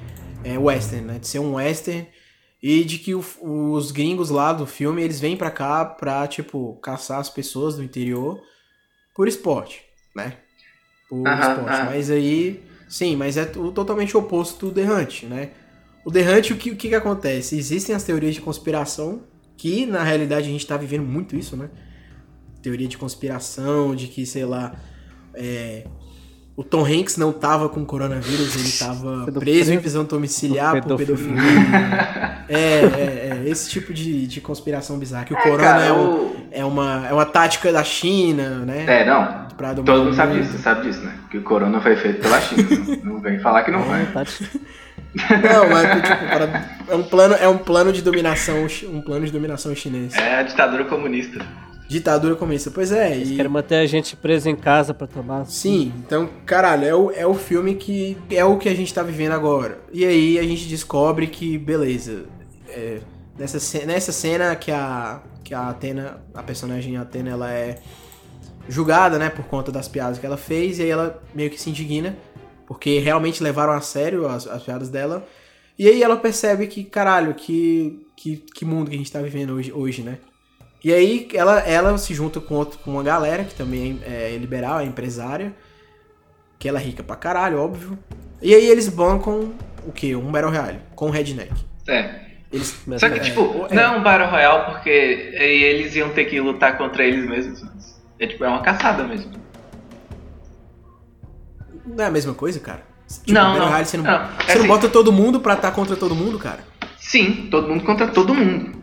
[0.44, 1.20] é, western, né?
[1.20, 2.08] De ser um western
[2.62, 3.24] e de que o-
[3.74, 7.84] os gringos lá do filme, eles vêm pra cá pra, tipo, caçar as pessoas do
[7.84, 8.42] interior
[9.16, 9.82] por esporte,
[10.16, 10.38] né?
[11.10, 11.70] por esporte.
[11.86, 15.50] Mas aí, sim, mas é o totalmente oposto do The Hunt, né?
[16.06, 17.58] O The Hunt, o que, o que que acontece?
[17.58, 19.24] Existem as teorias de conspiração,
[19.58, 21.70] que na realidade a gente tá vivendo muito isso, né?
[22.62, 24.74] Teoria de conspiração, de que, sei lá,
[25.34, 25.86] é,
[26.56, 30.98] o Tom Hanks não tava com coronavírus, ele tava preso em prisão domiciliar por por
[30.98, 31.42] pedofilia.
[32.48, 35.26] é, é, é, esse tipo de, de conspiração bizarra.
[35.26, 38.60] Que o É, corona cara, é, um- o- é uma, é uma tática da China,
[38.66, 38.86] né?
[38.88, 39.42] É, não.
[39.86, 41.14] Todo mundo sabe disso, você sabe disso, né?
[41.30, 42.68] Que o corona foi feito pela China.
[43.04, 44.06] não não vem falar que não vai.
[44.08, 44.50] Tati,
[45.14, 49.32] Não, mas tipo, para- é um plano, é um plano de dominação, um plano de
[49.32, 50.14] dominação chinês.
[50.16, 51.46] É a ditadura comunista.
[51.92, 52.72] Ditadura comunista.
[52.72, 55.46] Pois é, Eles e querem manter a gente preso em casa pra tomar.
[55.46, 59.04] sim, então, caralho, é o, é o filme que é o que a gente tá
[59.04, 59.80] vivendo agora.
[59.92, 62.26] E aí a gente descobre que, beleza,
[62.70, 63.00] é,
[63.38, 67.82] nessa, nessa cena que a que a Atena, a personagem Atena, ela é
[68.70, 71.70] julgada, né, por conta das piadas que ela fez, e aí ela meio que se
[71.70, 72.16] indigna,
[72.66, 75.28] porque realmente levaram a sério as, as piadas dela.
[75.78, 79.56] E aí ela percebe que, caralho, que, que, que mundo que a gente tá vivendo
[79.56, 80.20] hoje, hoje né?
[80.84, 84.80] E aí ela, ela se junta com, outro, com uma galera que também é liberal,
[84.80, 85.54] é empresária,
[86.58, 87.98] que ela é rica pra caralho, óbvio.
[88.42, 89.54] E aí eles bancam
[89.86, 90.16] o quê?
[90.16, 91.52] Um Battle Royale, com o Redneck.
[91.88, 92.22] É.
[92.52, 93.76] Eles, Só que, É, tipo, é.
[93.76, 97.62] não é um Battle Royale porque eles iam ter que lutar contra eles mesmos.
[98.20, 99.32] É tipo, é uma caçada mesmo.
[101.86, 102.84] não é a mesma coisa, cara?
[103.08, 103.68] Tipo, Não, Battle não.
[103.68, 104.68] Royale, você não, Não, você é não assim.
[104.68, 106.60] bota todo mundo pra estar contra todo mundo, cara?
[106.98, 108.81] Sim, todo mundo contra todo mundo.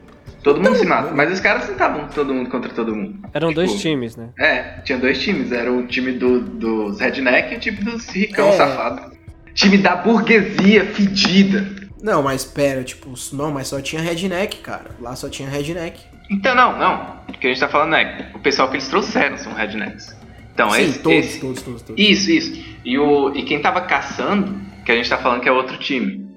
[0.49, 1.13] Todo Então, mundo se mata.
[1.15, 3.19] Mas os caras não estavam todo mundo contra todo mundo.
[3.35, 4.31] Eram dois Tipo, times, né?
[4.39, 5.53] É, tinha dois times.
[5.53, 8.53] Era o time do- dos redneck e o time dos ricão É.
[8.53, 9.13] safado.
[9.53, 11.67] Time da burguesia fedida.
[12.03, 14.93] Não, mas pera, tipo, não, mas só tinha Redneck, cara.
[15.01, 16.01] Lá só tinha Redneck.
[16.31, 17.17] Então, não, não.
[17.29, 20.17] O que a gente tá falando é o pessoal que eles trouxeram são rednecks.
[20.55, 22.03] Então, Sim, esse, todos, esse- todos, todos, todos.
[22.03, 22.65] Isso, isso.
[22.85, 26.28] E, o, e quem tava caçando, que a gente tá falando que é outro time.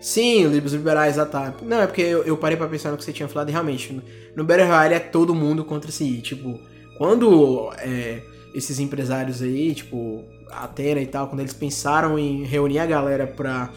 [0.00, 1.54] Sim, os liberais, ah tá.
[1.62, 3.92] Não, é porque eu, eu parei pra pensar no que você tinha falado e realmente,
[3.92, 4.02] no,
[4.34, 6.22] no Battle Royale é todo mundo contra si.
[6.22, 6.58] Tipo,
[6.96, 8.22] quando é,
[8.54, 13.26] esses empresários aí, tipo, a Atena e tal, quando eles pensaram em reunir a galera
[13.26, 13.70] pra,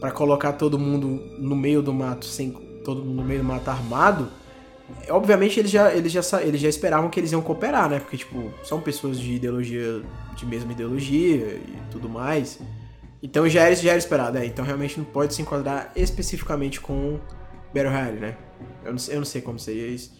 [0.00, 2.50] pra colocar todo mundo no meio do mato, sem
[2.84, 4.28] todo mundo no meio do mato armado,
[5.08, 8.00] obviamente eles já, eles, já, eles já esperavam que eles iam cooperar, né?
[8.00, 10.02] Porque, tipo, são pessoas de ideologia,
[10.34, 12.58] de mesma ideologia e tudo mais.
[13.22, 14.46] Então já era, já era esperado, é.
[14.46, 17.18] Então realmente não pode se enquadrar especificamente com
[17.74, 18.36] Battle Royale, né?
[18.84, 20.16] Eu não, sei- eu não sei como seria isso.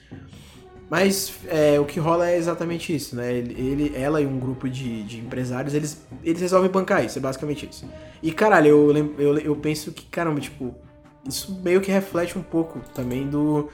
[0.90, 3.30] Mas é, o que rola é exatamente isso, né?
[3.34, 7.68] Ele, ela e um grupo de, de empresários, eles, eles resolvem bancar isso, é basicamente
[7.70, 7.84] isso.
[8.22, 10.74] E caralho, eu, eu, eu penso que, caramba, tipo,
[11.28, 13.68] isso meio que reflete um pouco também do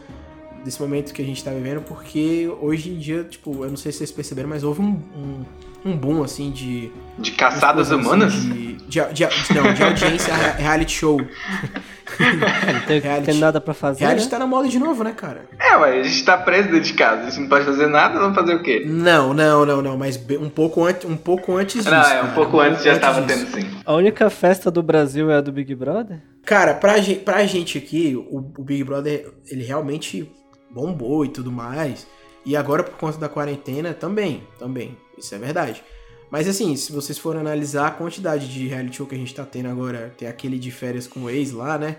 [0.65, 3.93] desse momento que a gente tá vivendo, porque hoje em dia, tipo, eu não sei
[3.93, 5.45] se vocês perceberam, mas houve um, um,
[5.85, 8.33] um boom, assim, de De caçadas humanas?
[8.33, 11.19] De, de, de- não, de audiência re- reality show.
[11.21, 13.27] Não tem, Reality.
[13.31, 14.31] tem nada pra fazer, Reality né?
[14.31, 15.47] tá na moda de novo, né, cara?
[15.59, 17.23] É, ué, a gente tá preso dentro de casa.
[17.23, 18.85] A gente não pode fazer nada, vamos fazer o quê?
[18.87, 21.91] Não, não, não, não, mas um pouco, antes, um pouco antes disso.
[21.91, 23.47] Não, é, um cara, pouco antes já tava disso.
[23.47, 23.71] tendo sim.
[23.85, 26.21] A única festa do Brasil é a do Big Brother?
[26.45, 30.31] Cara, pra, gen- pra gente aqui, o, o Big Brother, ele realmente
[30.71, 32.07] bombou e tudo mais.
[32.47, 34.97] E agora, por conta da quarentena, também, também.
[35.19, 35.83] Isso é verdade.
[36.31, 39.45] Mas assim, se vocês forem analisar a quantidade de reality show que a gente tá
[39.45, 41.97] tendo agora, tem aquele de férias com o ex lá, né?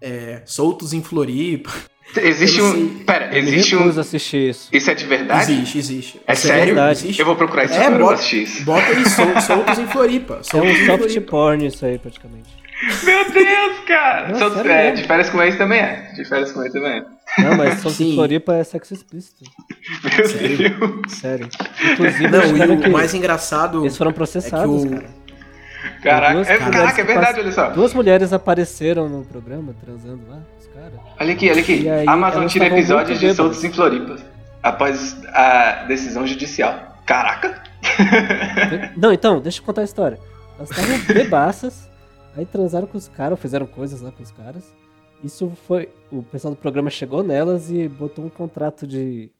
[0.00, 1.70] É, soltos em Floripa.
[2.16, 3.04] Existe um.
[3.04, 3.88] Pera, existe um.
[3.88, 4.68] assistir isso.
[4.72, 5.52] Isso é de verdade?
[5.52, 6.20] Existe, existe.
[6.26, 6.66] É Isso sério?
[6.74, 7.20] verdade, existe.
[7.20, 8.64] Eu vou procurar isso É, agora, bota, assistir isso.
[8.64, 10.34] bota aí, sol- soltos em Floripa.
[10.40, 11.30] É Soltos um em soft Floripa.
[11.30, 12.48] porn isso aí, praticamente.
[13.04, 14.34] Meu Deus, cara!
[14.34, 16.12] Sério é, de férias com ex também é.
[16.16, 17.04] De férias com ex também é.
[17.38, 18.12] Não, mas Solto Sim.
[18.12, 19.44] em Floripa é sexo explícito.
[20.02, 20.58] Meu Sério?
[20.78, 21.12] Deus.
[21.12, 21.48] Sério.
[21.92, 25.20] Inclusive, Não, eles e o que- mais engraçado eles foram processados, é que o- cara.
[26.02, 27.70] Caraca, Duas é, caraca, é verdade, pass- olha só.
[27.70, 30.92] Duas mulheres apareceram no programa, transando lá, os caras.
[31.18, 31.82] Olha aqui, olha aqui.
[31.82, 34.16] E aí, Amazon tira episódios de soltos em Floripa.
[34.62, 36.96] Após a decisão judicial.
[37.06, 37.62] Caraca!
[38.96, 40.18] Não, então, deixa eu contar a história.
[40.58, 41.88] Elas estavam bebaças,
[42.36, 44.64] aí transaram com os caras, fizeram coisas lá com os caras.
[45.22, 45.88] Isso foi.
[46.10, 49.30] O pessoal do programa chegou nelas e botou um contrato de.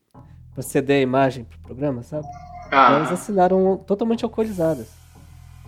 [0.54, 2.26] pra ceder a imagem pro programa, sabe?
[2.70, 4.88] E elas Ah, assinaram totalmente alcoolizadas.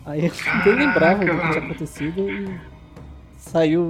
[0.04, 2.60] Aí eles nem lembravam do que tinha acontecido e
[3.38, 3.82] saiu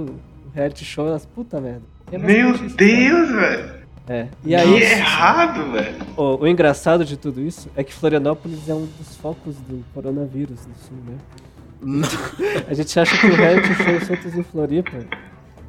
[0.45, 1.81] o reality show elas, puta merda.
[2.11, 2.73] É meu sabe?
[2.75, 3.83] Deus, velho.
[4.07, 4.27] É.
[4.43, 5.95] E Que aí, errado, velho.
[6.17, 10.65] o, o engraçado de tudo isso é que Florianópolis é um dos focos do coronavírus
[10.67, 11.17] no sul, né?
[11.81, 12.07] Não.
[12.69, 14.91] A gente acha que o reality show Soltos em Floripa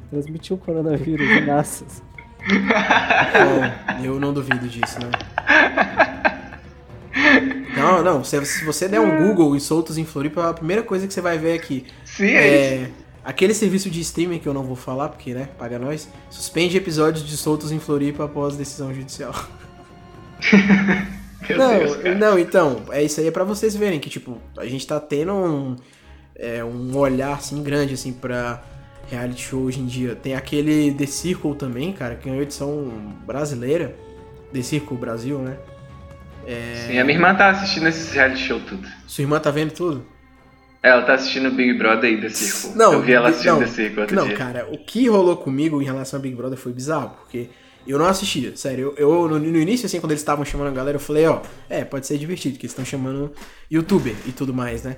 [0.09, 2.01] transmitiu o coronavírus em massas.
[2.47, 5.11] Bom, eu não duvido disso, né?
[7.75, 8.23] Não, não.
[8.23, 11.37] Se, você der um Google em soltos em Floripa, a primeira coisa que você vai
[11.37, 12.85] ver aqui Sim, é, isso.
[12.85, 16.77] é aquele serviço de streaming que eu não vou falar, porque, né, paga nós, suspende
[16.77, 19.33] episódios de soltos em Floripa após decisão judicial.
[21.47, 22.15] Meu não, Deus, cara.
[22.15, 25.31] não, então, é isso aí é pra vocês verem que, tipo, a gente tá tendo
[25.33, 25.75] um,
[26.35, 28.63] é, um olhar, assim, grande, assim, pra
[29.09, 30.15] reality show hoje em dia.
[30.15, 33.95] Tem aquele The Circle também, cara, que é uma edição brasileira,
[34.53, 35.57] The Circle Brasil, né?
[36.87, 38.87] Sim, a minha irmã tá assistindo esse reality show tudo.
[39.07, 40.05] Sua irmã tá vendo tudo?
[40.83, 42.77] Ela tá assistindo Big Brother e The Circle.
[42.77, 44.37] Não, Eu vi ela assistindo não, The Circle outro Não, dia.
[44.37, 47.49] cara, o que rolou comigo em relação a Big Brother foi bizarro, porque
[47.87, 48.93] eu não assistia, sério.
[48.95, 51.41] Eu, eu, no, no início, assim, quando eles estavam chamando a galera, eu falei, ó,
[51.67, 53.31] é, pode ser divertido, porque eles estão chamando
[53.69, 54.97] youtuber e tudo mais, né?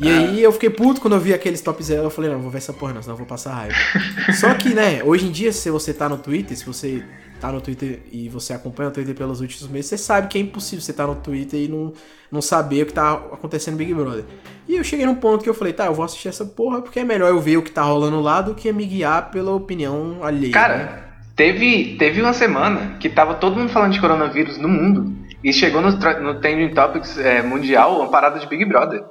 [0.00, 0.18] E Ah.
[0.18, 2.58] aí eu fiquei puto quando eu vi aqueles top zero, eu falei, não, vou ver
[2.58, 3.74] essa porra não, senão eu vou passar raiva.
[4.34, 7.04] Só que, né, hoje em dia, se você tá no Twitter, se você
[7.40, 10.40] tá no Twitter e você acompanha o Twitter pelos últimos meses, você sabe que é
[10.40, 11.92] impossível você tá no Twitter e não,
[12.30, 14.24] não saber o que tá acontecendo no Big Brother.
[14.68, 17.00] E eu cheguei num ponto que eu falei, tá, eu vou assistir essa porra porque
[17.00, 20.18] é melhor eu ver o que tá rolando lá do que me guiar pela opinião
[20.22, 20.46] alheia.
[20.46, 20.52] né?
[20.52, 25.12] Cara, teve, teve uma semana que tava todo mundo falando de coronavírus no mundo.
[25.44, 29.02] E chegou no, no Trending Topics é, mundial uma parada de Big Brother.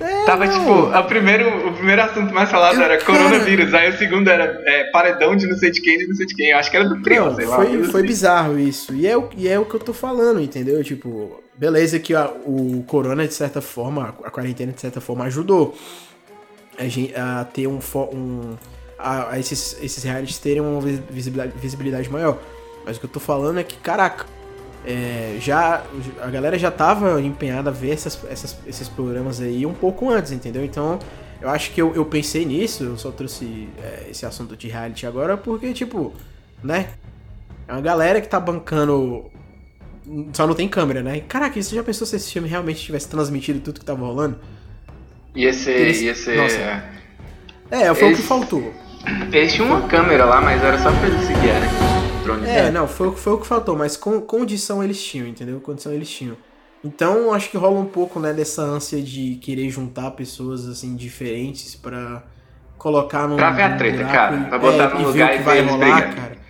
[0.00, 0.58] É, Tava não.
[0.58, 4.28] tipo, a primeiro, o primeiro assunto mais falado Eu- era cara- coronavírus, aí o segundo
[4.30, 6.50] era é, paredão de não sei de quem, de não sei de quem.
[6.50, 7.56] Eu acho que era do Primo, sei lá.
[7.56, 8.06] foi, coisa foi assim.
[8.08, 8.94] bizarro isso.
[8.94, 10.82] E é, o, e é o que eu tô falando, entendeu?
[10.82, 15.76] Tipo, beleza que a- o corona, de certa forma, a quarentena, de certa forma, ajudou
[16.78, 17.78] a, gente, a ter um...
[18.12, 18.56] um
[18.98, 22.38] a, a esses, esses realities terem uma vis- visibilidade, visibilidade maior.
[22.86, 24.26] Mas o que eu tô falando é que, caraca,
[24.86, 25.82] é, já
[26.20, 30.32] a galera já tava empenhada a ver essas, essas- esses programas aí um pouco antes,
[30.32, 30.64] entendeu?
[30.64, 30.98] Então,
[31.40, 35.06] eu acho que eu, eu pensei nisso, eu só trouxe é, esse assunto de reality
[35.06, 36.12] agora porque, tipo,
[36.62, 36.88] né?
[37.68, 39.30] É uma galera que tá bancando.
[40.32, 41.20] Só não tem câmera, né?
[41.28, 44.36] Caraca, você já pensou se esse filme realmente tivesse transmitido tudo que tava rolando?
[45.34, 45.76] Ia ser.
[45.80, 46.84] Eles- Ia ser Nossa.
[47.70, 48.72] É, foi o que faltou.
[49.32, 51.91] Eles tinham uma câmera lá, mas era só pra eles se guiarem.
[52.48, 55.60] É, não, foi, o que- foi o que faltou, mas com, condição eles tinham, entendeu?
[55.60, 56.36] Condição eles tinham.
[56.84, 61.74] Então, acho que rola um pouco, né, dessa ânsia de querer juntar pessoas, assim, diferentes
[61.76, 62.22] pra
[62.76, 63.36] colocar num.
[63.36, 64.36] Pra ver a treta, cara.
[64.36, 66.41] e- Pra botar é, num ver lugar o e que ver vai eles rolar, cara.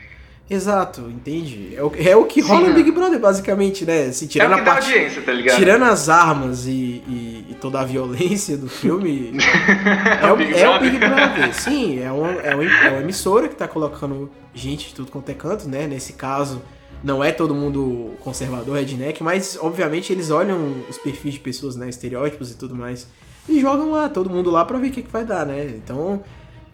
[0.50, 1.74] Exato, entende?
[1.74, 2.68] É o, é o que rola Sim.
[2.68, 4.12] no Big Brother, basicamente, né?
[4.12, 4.92] Se É tirando o que a dá parte.
[4.92, 5.57] audiência, tá ligado?
[5.57, 9.33] Tirando as armas e, e- e toda a violência do filme,
[10.22, 10.90] é, o, Big é o Brother.
[10.90, 11.55] Big Brother.
[11.55, 15.28] Sim, é uma, é, uma, é uma emissora que tá colocando gente de tudo quanto
[15.31, 15.87] é canto, né?
[15.87, 16.61] Nesse caso,
[17.02, 21.88] não é todo mundo conservador, redneck, mas obviamente eles olham os perfis de pessoas, né?
[21.88, 23.07] Estereótipos e tudo mais.
[23.48, 25.64] E jogam lá, todo mundo lá pra ver o que, que vai dar, né?
[25.83, 26.22] Então,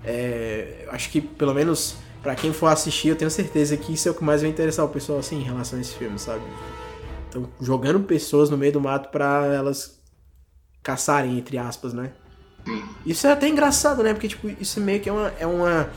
[0.05, 4.11] é, acho que pelo menos pra quem for assistir, eu tenho certeza que isso é
[4.11, 6.43] o que mais vai interessar o pessoal, assim, em relação a esse filme, sabe?
[7.29, 10.01] Então, jogando pessoas no meio do mato pra elas
[10.83, 12.11] caçarem, entre aspas, né?
[13.07, 14.13] Isso é até engraçado, né?
[14.13, 15.89] Porque, tipo, isso meio que é uma, é uma,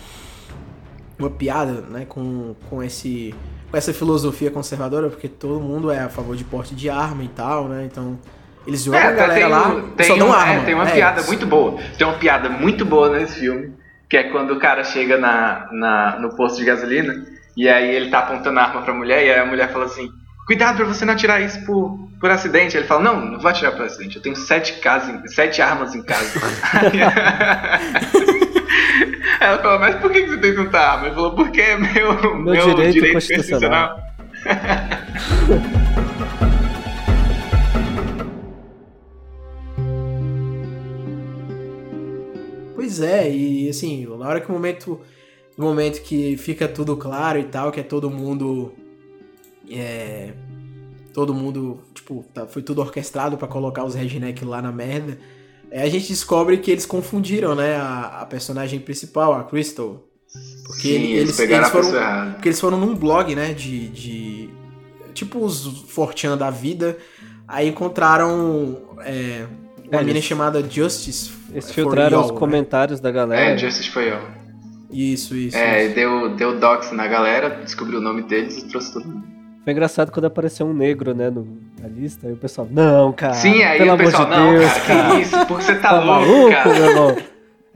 [1.17, 2.05] uma piada, né?
[2.07, 3.33] Com, com, esse,
[3.69, 7.27] com essa filosofia conservadora, porque todo mundo é a favor de porte de arma e
[7.29, 7.87] tal, né?
[7.91, 8.17] Então,
[8.65, 10.53] eles jogam É, a galera tem, lá tem, só dão um- arma.
[10.61, 11.27] é, tem uma É, piada isso.
[11.29, 11.77] muito boa.
[11.97, 13.73] Tem uma piada muito boa nesse filme,
[14.11, 17.13] que é quando o cara chega na, na- no posto de gasolina
[17.55, 20.09] e aí ele tá apontando a arma pra mulher e aí a mulher fala assim:
[20.45, 22.75] Cuidado pra você não atirar isso por, por acidente.
[22.75, 24.17] Ele fala: Não, não vou atirar por acidente.
[24.17, 26.29] Eu tenho sete, casas, sete armas em casa.
[29.39, 31.05] Ela fala: Mas por que você tem tanta arma?
[31.07, 33.97] Ele falou: Porque é meu, Meu direito constitucional."
[35.47, 35.61] Pois
[42.99, 44.99] é, e assim, na hora que o momento.
[45.57, 48.73] No momento que fica tudo claro e tal, que é todo mundo.
[49.69, 50.33] É.
[51.13, 55.17] Todo mundo, tipo, tá- foi tudo orquestrado pra colocar os redneck lá na merda.
[55.69, 60.01] É, a gente descobre que eles confundiram, né, a, a personagem principal, a Crystal.
[60.65, 61.85] Porque Sim, ele- eles, eles, pegaram eles a foram.
[61.85, 62.31] pessoa errada.
[62.31, 63.87] Porque eles foram num blog, né, de.
[63.89, 64.49] de
[65.13, 66.97] tipo os Fortean da vida.
[67.47, 69.45] Aí encontraram é,
[69.91, 71.29] uma É, eles- chamada Justice.
[71.51, 72.37] Eles for filtraram os né?
[72.37, 73.41] comentários da galera.
[73.41, 74.19] É, Justice foi eu.
[74.91, 75.57] Isso, isso.
[75.57, 75.95] É, isso.
[75.95, 79.31] deu, deu dox na galera, descobriu o nome deles e trouxe todo mundo.
[79.63, 81.47] Foi engraçado quando apareceu um negro, né, no,
[81.79, 83.35] na lista, e o pessoal, não, cara.
[83.35, 85.09] Sim, aí pelo o amor pessoal, de não, Deus, cara, cara.
[85.15, 86.73] que isso, porque você tá, Tá louco, maluco, cara.
[86.73, 87.17] meu irmão?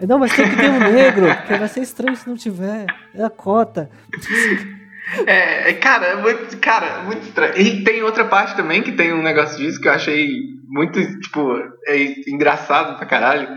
[0.08, 2.86] Não, mas tem que ter um negro, porque vai ser estranho se não tiver.
[3.14, 3.90] É a cota.
[5.28, 7.56] É, é, cara, é muito, cara, muito estranho.
[7.56, 11.58] E tem outra parte também que tem um negócio disso que eu achei muito, tipo,
[11.88, 13.48] é engraçado pra caralho.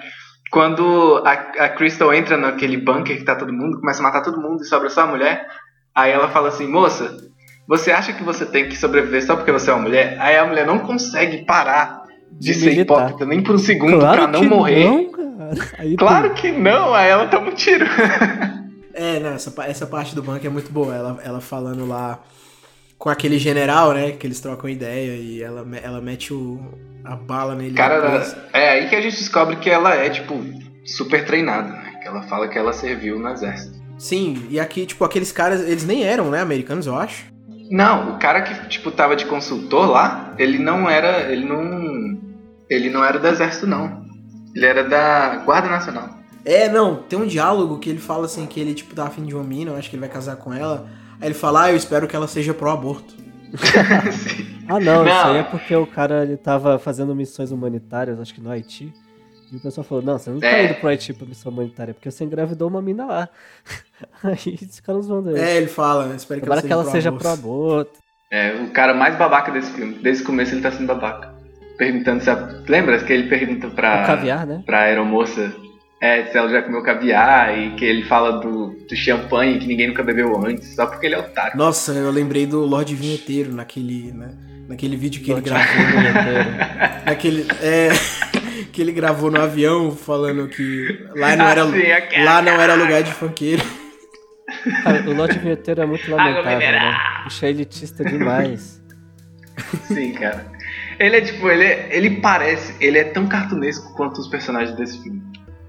[0.53, 1.33] Quando a,
[1.65, 4.67] a Crystal entra naquele bunker que tá todo mundo, começa a matar todo mundo e
[4.67, 5.47] sobra só a mulher.
[5.95, 7.17] Aí ela fala assim, moça,
[7.67, 10.17] Você acha que você tem que sobreviver só porque você é uma mulher?
[10.21, 12.95] Aí a mulher não consegue parar de, De ser militar.
[12.99, 14.85] hipócrita nem por um segundo Claro pra não que morrer.
[14.85, 15.51] Não, cara.
[15.79, 17.85] Aí, Claro que não, aí ela toma um tiro.
[19.01, 20.93] É, não, essa, essa parte do banco é muito boa.
[20.93, 22.19] Ela, ela falando lá
[22.99, 24.13] com aquele general, né?
[24.13, 26.61] Que eles trocam ideia e ela, ela mete o,
[27.05, 27.75] a bala nele.
[27.75, 28.37] Cara, depois.
[28.53, 30.35] é aí que a gente descobre que ela é, tipo,
[30.85, 31.99] super treinada, né?
[32.03, 33.79] Que ela fala que ela serviu no exército.
[33.99, 37.27] Sim, e aqui, tipo, aqueles caras, eles nem eram, né, americanos, eu acho.
[37.71, 41.31] Não, o cara que, tipo, tava de consultor lá, ele não era.
[41.31, 42.19] Ele não.
[42.69, 44.07] Ele não era do exército, não.
[44.55, 46.19] Ele era da Guarda Nacional.
[46.45, 49.35] É, não, tem um diálogo que ele fala assim, que ele, tipo, tá afim de
[49.35, 50.89] uma mina, eu acho que ele vai casar com ela.
[51.21, 53.15] Aí ele fala, ah, eu espero que ela seja pró-aborto.
[54.71, 55.31] Ah, não, isso Não.
[55.33, 58.93] aí é porque o cara ele tava fazendo missões humanitárias, acho que no Haiti.
[59.51, 60.67] E o pessoal falou: Não, você não tá É.
[60.67, 63.29] indo pro Haiti pra missão humanitária, porque você engravidou uma mina lá.
[64.23, 65.41] Aí ficaram zoando ele.
[65.41, 67.99] É, ele fala, né, espero que Agora ela que ela seja pro aborto.
[68.31, 69.95] É, o cara mais babaca desse filme.
[70.03, 71.33] Desde o começo ele tá sendo babaca.
[71.79, 72.35] Perguntando se a...
[72.69, 74.03] Lembra que ele pergunta pra.
[74.03, 74.63] O caviar, né?
[74.67, 75.51] Pra aeromoça.
[76.01, 79.89] É, se ela já comeu caviar e que ele fala do, do champanhe que ninguém
[79.89, 81.57] nunca bebeu antes, só porque ele é otário.
[81.59, 84.31] Nossa, eu lembrei do Lorde Vinheteiro naquele, né,
[84.69, 86.01] naquele vídeo que ele Lorde gravou.
[86.01, 86.51] Vinheteiro.
[87.05, 87.89] naquele, é,
[88.73, 92.53] que ele gravou no avião falando que lá não era, Ah, sim, aquela- lá não
[92.61, 93.65] era lugar de funkeiro.
[94.85, 96.93] Cara, o Lorde Vinheteiro é muito lamentável, mineral.
[96.93, 96.99] né?
[97.25, 98.81] Bicho é elitista demais.
[99.89, 100.47] Sim, cara.
[100.99, 105.03] Ele é tipo, ele, é- ele parece, ele é tão cartunesco quanto os personagens desse
[105.03, 105.21] filme.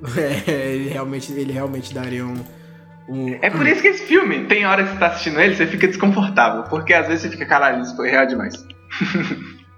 [0.47, 2.35] É, ele realmente, ele realmente daria um,
[3.07, 5.67] um- É por isso que esse filme, tem hora que você tá assistindo ele, você
[5.67, 6.63] fica desconfortável.
[6.63, 8.53] Porque às vezes você fica, caralho, isso foi real demais.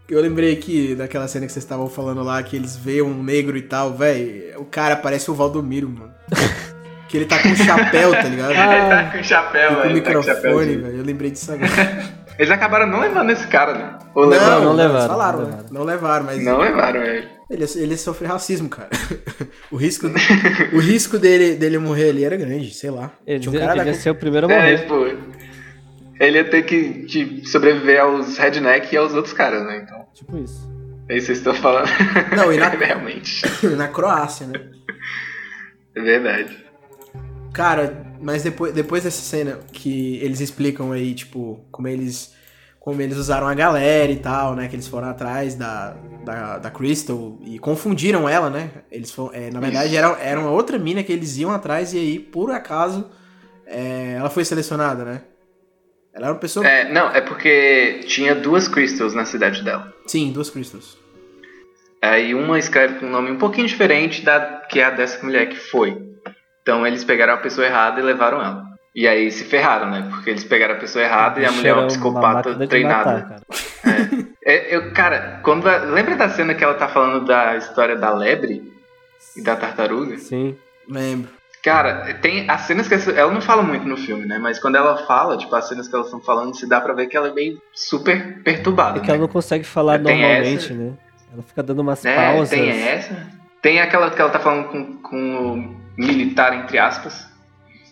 [0.09, 3.55] Eu lembrei aqui daquela cena que vocês estavam falando lá, que eles veem um negro
[3.57, 4.59] e tal, velho.
[4.59, 6.11] O cara parece o Valdomiro, mano.
[7.07, 8.51] que ele tá com um chapéu, tá ligado?
[8.51, 10.81] ele tá com chapéu, E com o tá com microfone, chapéuzinho.
[10.83, 10.97] velho.
[10.97, 11.71] Eu lembrei disso agora.
[12.37, 13.99] Eles acabaram não levando esse cara, né?
[14.13, 14.63] Ou Não, levaram?
[14.65, 15.51] não levaram, eles falaram, não né?
[15.55, 15.73] levaram.
[15.73, 17.27] Não levaram, mas Não levaram ele.
[17.49, 18.89] ele, ele sofreu racismo, cara.
[19.71, 20.07] o risco,
[20.73, 23.11] o risco dele, dele morrer ali era grande, sei lá.
[23.25, 24.77] Ele Tinha um cara da- devia ser o primeiro a É, morrer.
[24.79, 25.31] tipo,
[26.19, 29.81] ele ia ter que tipo, sobreviver aos redneck e aos outros caras, né?
[29.83, 30.69] Então, Tipo isso.
[31.07, 31.87] é isso que vocês estão falando.
[32.35, 33.41] Não, e na- Realmente.
[33.77, 34.59] na Croácia, né?
[35.95, 36.57] É verdade.
[37.53, 42.33] Cara, mas depois, depois dessa cena que eles explicam aí, tipo, como eles
[42.81, 44.67] como eles usaram a galera e tal, né?
[44.67, 48.71] Que eles foram atrás da, da, da Crystal e confundiram ela, né?
[48.91, 51.99] Eles foram, é, na verdade, era, era uma outra mina que eles iam atrás e
[51.99, 53.07] aí, por acaso,
[53.67, 55.21] é, ela foi selecionada, né?
[56.11, 56.67] Ela era uma pessoa.
[56.67, 59.93] É, não, é porque tinha duas crystals na cidade dela.
[60.07, 60.97] Sim, duas Crystals.
[62.01, 65.47] Aí uma escreve com um nome um pouquinho diferente da que é a dessa mulher
[65.49, 65.95] que foi.
[66.63, 68.70] Então eles pegaram a pessoa errada e levaram ela.
[68.93, 70.07] E aí se ferraram, né?
[70.09, 73.13] Porque eles pegaram a pessoa errada e a mulher é uma psicopata treinada.
[73.13, 74.27] matar, cara.
[74.45, 78.13] É, eu, cara, quando a- lembra da cena que ela tá falando da história da
[78.13, 78.69] lebre
[79.37, 80.17] e da tartaruga?
[80.17, 80.57] Sim.
[80.89, 81.29] Lembro.
[81.63, 84.37] Cara, tem as cenas que essa- ela não fala muito no filme, né?
[84.39, 87.05] Mas quando ela fala, tipo, as cenas que elas estão falando, se dá pra ver
[87.07, 88.97] que ela é meio super perturbada.
[88.97, 89.13] É que né?
[89.13, 90.73] ela não consegue falar Tem normalmente, essa.
[90.73, 90.93] né?
[91.31, 92.49] Ela fica dando umas É, pausas.
[92.49, 93.27] tem essa.
[93.61, 97.29] Tem aquela que ela tá falando com, com o militar, entre aspas,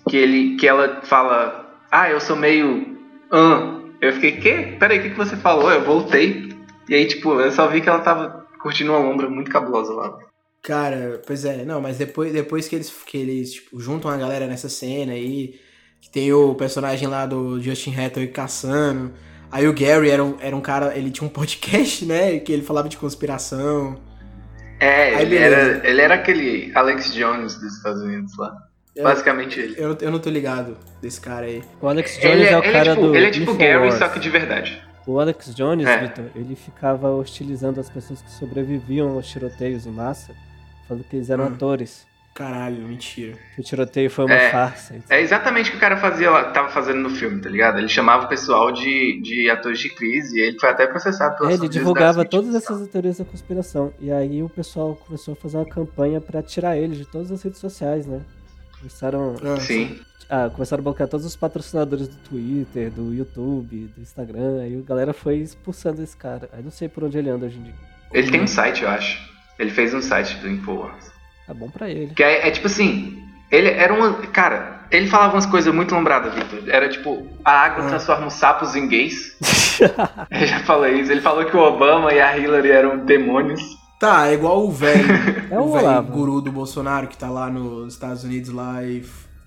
[0.10, 2.97] que, ele, que ela fala, ah, eu sou meio...
[3.32, 3.80] Ah.
[4.01, 4.78] Eu fiquei, quê?
[4.80, 5.72] Peraí, o que, que você falou?
[5.72, 6.49] Eu voltei.
[6.88, 10.18] E aí, tipo, eu só vi que ela tava curtindo uma lombra muito cabulosa lá.
[10.62, 14.47] Cara, pois é, não, mas depois, depois que eles, que eles tipo, juntam a galera
[14.47, 15.60] nessa cena aí,
[16.01, 19.14] que tem o personagem lá do Justin Hathaway caçando,
[19.51, 22.62] aí o Gary era um, era um cara, ele tinha um podcast, né, que ele
[22.62, 23.99] falava de conspiração.
[24.80, 25.55] É, Aí ele beleza.
[25.55, 28.68] era, ele era aquele Alex Jones dos Estados Unidos lá.
[29.00, 29.04] É.
[29.04, 29.76] Basicamente ele.
[29.78, 31.64] Eu, eu não tô ligado desse cara aí.
[31.82, 33.54] O Alex Jones Ele é, é, o ele é cara tipo, do ele é tipo
[33.56, 33.95] Gary, Infowars.
[33.95, 34.82] só que de verdade.
[35.08, 35.97] O Alex Jones, É.
[36.00, 40.34] Vitor, ele ficava hostilizando as pessoas que sobreviviam aos tiroteios em massa,
[40.88, 41.47] falando que eles eram Hum.
[41.47, 43.34] atores, Caralho, mentira.
[43.56, 44.50] que o tiroteio foi uma É.
[44.52, 44.95] farsa.
[44.95, 45.10] etc.
[45.10, 47.80] É exatamente o que o cara fazia tava fazendo no filme, tá ligado?
[47.80, 51.52] Ele chamava o pessoal de, de atores de crise e ele foi até processado pela
[51.52, 53.91] É, ele divulgava das todas essas teorias da conspiração.
[54.00, 57.41] E aí o pessoal começou a fazer uma campanha pra tirar ele de todas as
[57.41, 58.22] redes sociais, né?
[58.80, 59.99] Começaram, Ah, Sim.
[60.30, 64.61] ah, começaram a bloquear todos os patrocinadores do Twitter, do YouTube, do Instagram.
[64.61, 66.49] Aí a galera foi expulsando esse cara.
[66.53, 67.73] Aí não sei por onde ele anda hoje em dia.
[68.13, 69.19] Ele tem um site, eu acho.
[69.59, 71.11] Ele fez um site do Infowars.
[71.45, 72.13] Tá bom pra ele.
[72.13, 73.21] Que é, é tipo assim,
[73.51, 74.13] ele era uma.
[74.27, 76.69] Cara, ele falava umas coisas muito lombradas, Victor.
[76.69, 77.89] Era tipo, a água Ah.
[77.89, 79.36] transforma os sapos em gays.
[80.32, 81.11] Eu já falei isso.
[81.11, 83.61] Ele falou que o Obama e a Hillary eram demônios.
[84.00, 85.06] Tá, é igual o velho,
[85.52, 89.04] É o o velho guru do Bolsonaro que tá lá nos Estados Unidos lá e...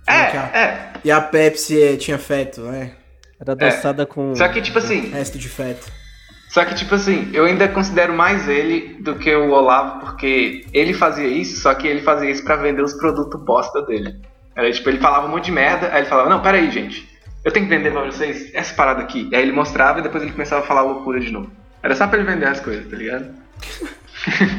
[0.07, 0.93] É, a- é.
[1.05, 2.93] E a Pepsi é, tinha feto, né?
[3.41, 4.35] Era adoçada com.
[4.37, 5.91] Só que, tipo assim, Resto de feto.
[6.51, 10.93] Só que, tipo assim, eu ainda considero mais ele do que o Olavo, porque ele
[10.93, 14.21] fazia isso, só que ele fazia isso pra vender os produtos bosta dele.
[14.55, 17.09] Era tipo, ele falava um monte de merda, aí ele falava, não, peraí, gente,
[17.45, 19.31] eu tenho que vender pra vocês essa parada aqui.
[19.33, 21.51] Aí ele mostrava e depois ele começava a falar loucura de novo.
[21.83, 23.31] Era só pra ele vender as coisas, tá ligado?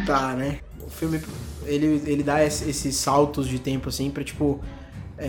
[0.06, 0.60] Tá, né?
[0.86, 1.22] O filme,
[1.66, 4.60] ele, ele dá esse- esses saltos de tempo, assim, pra, tipo...
[5.18, 5.26] é,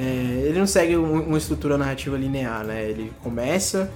[0.47, 2.83] ele não segue um- uma estrutura narrativa linear, né?
[2.85, 3.91] Ele começa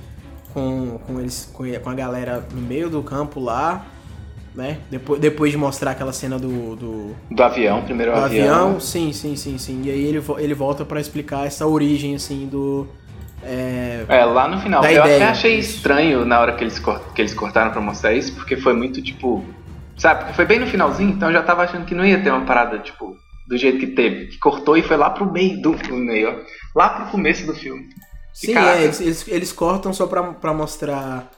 [0.52, 3.86] com, com, eles, com a galera no meio do campo lá,
[4.54, 4.78] né?
[4.90, 8.54] Depois, depois de mostrar aquela cena do, do, Do avião, primeiro do avião.
[8.66, 8.80] avião.
[8.80, 9.82] Sim, sim, sim, sim.
[9.84, 12.86] E aí ele, ele volta pra explicar essa origem, assim, do...
[13.42, 14.84] é, É, lá no final.
[14.84, 15.16] Eu ideia.
[15.16, 16.78] até achei estranho na hora que eles,
[17.14, 19.44] que eles cortaram pra mostrar isso, porque foi muito tipo.
[19.98, 20.20] Sabe?
[20.20, 22.46] Porque foi bem no finalzinho, então eu já tava achando que não ia ter uma
[22.46, 23.16] parada, tipo,
[23.48, 24.28] do jeito que teve.
[24.28, 26.78] Que cortou e foi lá pro meio do meio, ó.
[26.78, 27.88] Lá pro começo do filme.
[28.32, 28.78] Sim, caraca.
[28.78, 31.28] é, eles, eles, eles cortam só pra, pra mostrar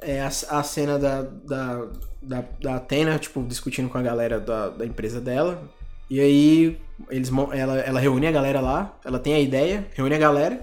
[0.00, 1.86] é, a, a cena da, da,
[2.22, 5.62] da, da Atena, tipo, discutindo com a galera da, da empresa dela.
[6.08, 6.80] E aí
[7.10, 10.60] eles, ela, ela reúne a galera lá, ela tem a ideia, reúne a galera.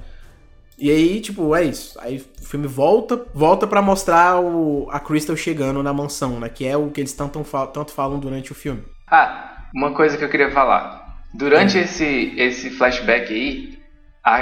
[0.83, 1.97] E aí, tipo, é isso.
[2.01, 6.49] Aí o filme volta, volta para mostrar o, a Crystal chegando na mansão, né?
[6.49, 7.41] Que é o que eles tanto,
[7.73, 8.83] tanto falam durante o filme.
[9.09, 11.21] Ah, uma coisa que eu queria falar.
[11.33, 13.79] Durante esse, esse flashback aí,
[14.25, 14.33] a,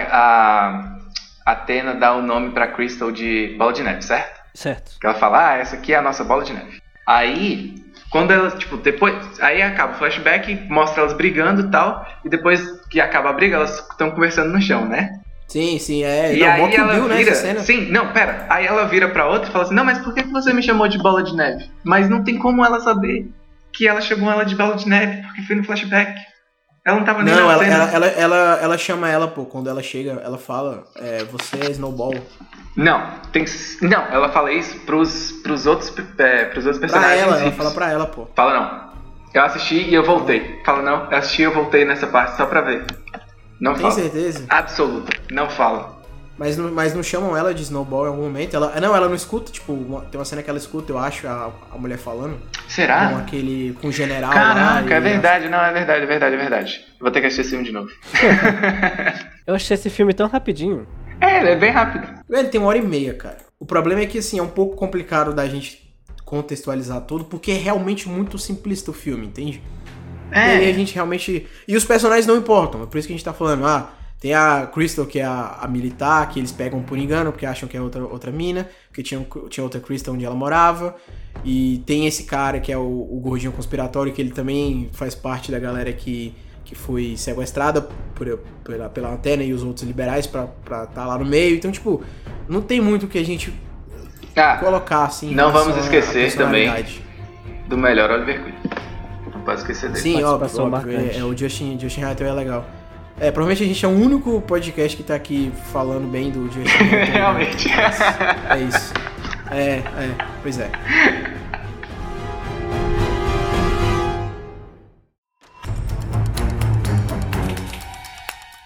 [1.46, 4.42] a Atena dá o nome pra Crystal de Bola de Neve, certo?
[4.56, 5.00] Certo.
[5.00, 6.82] Que ela fala, ah, essa aqui é a nossa bola de neve.
[7.06, 7.76] Aí,
[8.10, 9.40] quando elas, tipo, depois.
[9.40, 12.04] Aí acaba o flashback, mostra elas brigando e tal.
[12.26, 15.22] E depois que acaba a briga, elas estão conversando no chão, né?
[15.52, 16.34] Sim, sim, é.
[16.36, 17.36] e não, aí ela Bill, né, vira.
[17.36, 17.60] cena.
[17.60, 18.46] Sim, não, pera.
[18.50, 20.88] Aí ela vira pra outra e fala assim: Não, mas por que você me chamou
[20.88, 21.70] de bola de neve?
[21.84, 23.30] Mas não tem como ela saber
[23.74, 26.14] que ela chamou ela de bola de neve, porque foi no flashback.
[26.86, 29.70] Ela não tava nem Não, na ela, ela, ela, ela, ela chama ela, pô, quando
[29.70, 32.16] ela chega, ela fala, é, você é Snowball.
[32.76, 33.46] Não, tem.
[33.82, 37.22] Não, ela fala isso pros, pros, outros, é, pros outros Pra personagens.
[37.22, 37.58] ela, ela vivos.
[37.58, 38.28] fala pra ela, pô.
[38.36, 38.92] Fala não.
[39.34, 40.60] Eu assisti e eu voltei.
[40.66, 41.12] Fala não.
[41.12, 42.86] Eu assisti e eu voltei nessa parte só pra ver.
[43.62, 43.94] Não Tem fala.
[43.94, 44.46] certeza?
[44.50, 45.14] Absoluta.
[45.32, 46.02] Não fala.
[46.38, 48.56] Mas não, mas não chamam ela de Snowball em algum momento?
[48.56, 51.28] Ela, não, ela não escuta, tipo, uma- tem uma cena que ela escuta, eu acho,
[51.28, 52.40] a, a mulher falando.
[52.40, 53.10] Com Será?
[53.20, 53.78] aquele.
[53.80, 54.36] com o general lá.
[54.56, 55.50] Caraca, e- é verdade.
[55.50, 56.86] Não, é verdade, é verdade, é verdade.
[57.00, 57.90] Vou ter que assistir esse filme de novo.
[59.46, 60.88] Eu achei esse filme tão rapidinho.
[61.20, 62.08] É, ele é bem rápido.
[62.30, 63.38] Ele tem uma hora e meia, cara.
[63.60, 65.94] O problema é que, assim, é um pouco complicado da gente
[66.26, 69.62] contextualizar tudo, porque é realmente muito simplista o filme, entende?
[70.32, 70.74] E aí a É.
[70.74, 71.46] gente realmente.
[71.68, 73.66] E os personagens não importam, é por isso que a gente tá falando.
[73.66, 77.46] Ah, tem a Crystal, que é a, a militar, que eles pegam por engano, porque
[77.46, 80.96] acham que é outra, outra mina, porque tinha, tinha outra Crystal onde ela morava.
[81.44, 85.52] E tem esse cara que é o, o gordinho conspiratório, que ele também faz parte
[85.52, 87.82] da galera que, que foi sequestrada
[88.14, 91.56] por, pela, pela antena e os outros liberais pra estar tá lá no meio.
[91.56, 92.04] Então, tipo,
[92.48, 93.52] não tem muito o que a gente
[94.36, 95.32] Ah, colocar assim.
[95.32, 96.72] em Não vamos esquecer também.
[97.68, 98.54] do melhor Oliver Queen.
[99.42, 100.00] Não pode esquecer dele.
[100.00, 100.92] Sim, Participação óbvio.
[100.92, 101.18] É, marcante.
[101.18, 102.66] é, o Justin, Justin Hathaway é legal.
[103.20, 106.62] É, provavelmente a gente é o único podcast que tá aqui falando bem do Justin
[106.86, 107.06] Hathaway.
[107.06, 107.68] Realmente.
[107.72, 108.94] É isso.
[109.50, 110.70] É, é, pois é.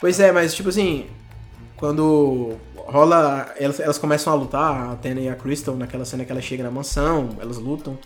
[0.01, 1.07] Pois é, mas tipo assim,
[1.77, 3.53] quando rola.
[3.57, 6.63] Elas, elas começam a lutar, a Athena e a Crystal, naquela cena que ela chega
[6.63, 7.97] na mansão, elas lutam.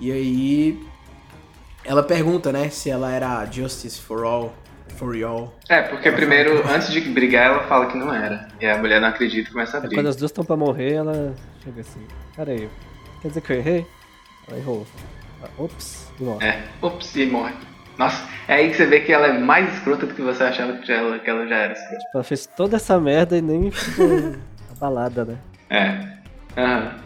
[0.00, 0.78] E aí.
[1.86, 4.52] Ela pergunta, né, se ela era Justice for All.
[4.96, 5.54] For All.
[5.68, 8.48] É, porque primeiro, antes de brigar, ela fala que não era.
[8.60, 9.96] E a mulher não acredita e começa a brigar.
[9.98, 12.00] quando as duas estão pra morrer, ela chega assim.
[12.34, 12.68] Pera aí,
[13.22, 13.86] quer dizer que eu errei?
[14.48, 14.86] Ela errou.
[15.42, 16.46] Ah, Ops, e morre.
[16.46, 17.52] É, ops, e morre.
[17.98, 20.72] Nossa, é aí que você vê que ela é mais escrota do que você achava
[20.78, 21.98] que ela, que ela já era escrota.
[21.98, 24.34] Tipo, ela fez toda essa merda e nem ficou
[24.76, 25.36] abalada, né?
[25.70, 26.15] É.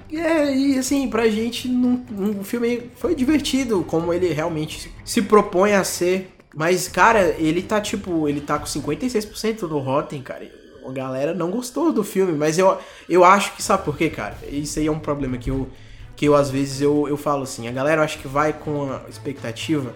[0.08, 5.72] E É, e assim, pra gente, o filme foi divertido, como ele realmente se propõe
[5.74, 6.30] a ser.
[6.54, 10.50] Mas, cara, ele tá tipo, ele tá com 56% no Rotten, cara.
[10.84, 12.76] A galera não gostou do filme, mas eu,
[13.08, 14.36] eu acho que, sabe por quê, cara?
[14.50, 15.68] Isso aí é um problema que eu,
[16.16, 19.02] que eu às vezes, eu, eu falo assim, a galera acho que vai com a
[19.08, 19.94] expectativa,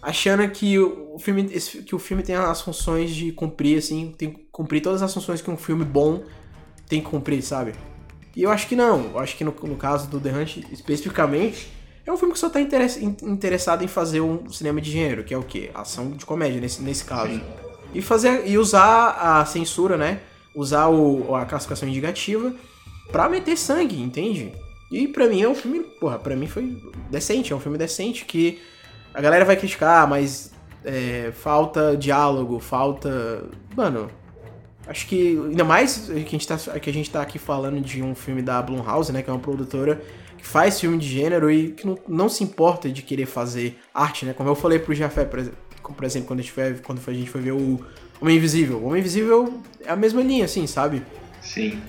[0.00, 4.30] achando que o filme, esse- que o filme tem as funções de cumprir, assim, tem
[4.30, 6.22] que cumprir todas as funções que um filme bom
[6.88, 7.74] tem que cumprir, sabe?
[8.40, 9.10] E eu acho que não.
[9.12, 11.70] Eu acho que no, no caso do The Hunt, especificamente,
[12.06, 15.22] é um filme que só tá interess- in- interessado em fazer um cinema de gênero,
[15.24, 15.70] que é o quê?
[15.74, 17.38] Ação de comédia, nesse, nesse caso.
[17.92, 20.20] E fazer e usar a censura, né?
[20.54, 22.54] Usar o, a classificação indicativa
[23.12, 24.52] pra meter sangue, entende?
[24.90, 28.24] E pra mim é um filme, porra, pra mim foi decente, é um filme decente
[28.24, 28.58] que
[29.12, 30.50] a galera vai criticar, mas
[30.82, 33.44] é, falta diálogo, falta.
[33.76, 34.08] Mano,
[34.90, 38.02] Acho que, ainda mais que a, gente tá, que a gente tá aqui falando de
[38.02, 39.22] um filme da Blumhouse, né?
[39.22, 40.02] Que é uma produtora
[40.36, 44.26] que faz filme de gênero e que não, não se importa de querer fazer arte,
[44.26, 44.32] né?
[44.32, 47.12] Como eu falei pro Jafé, por exemplo, por exemplo quando, a gente foi, quando a
[47.12, 47.80] gente foi ver o
[48.20, 48.78] Homem Invisível.
[48.78, 51.04] O Homem Invisível é a mesma linha, assim, sabe?
[51.40, 51.80] Sim.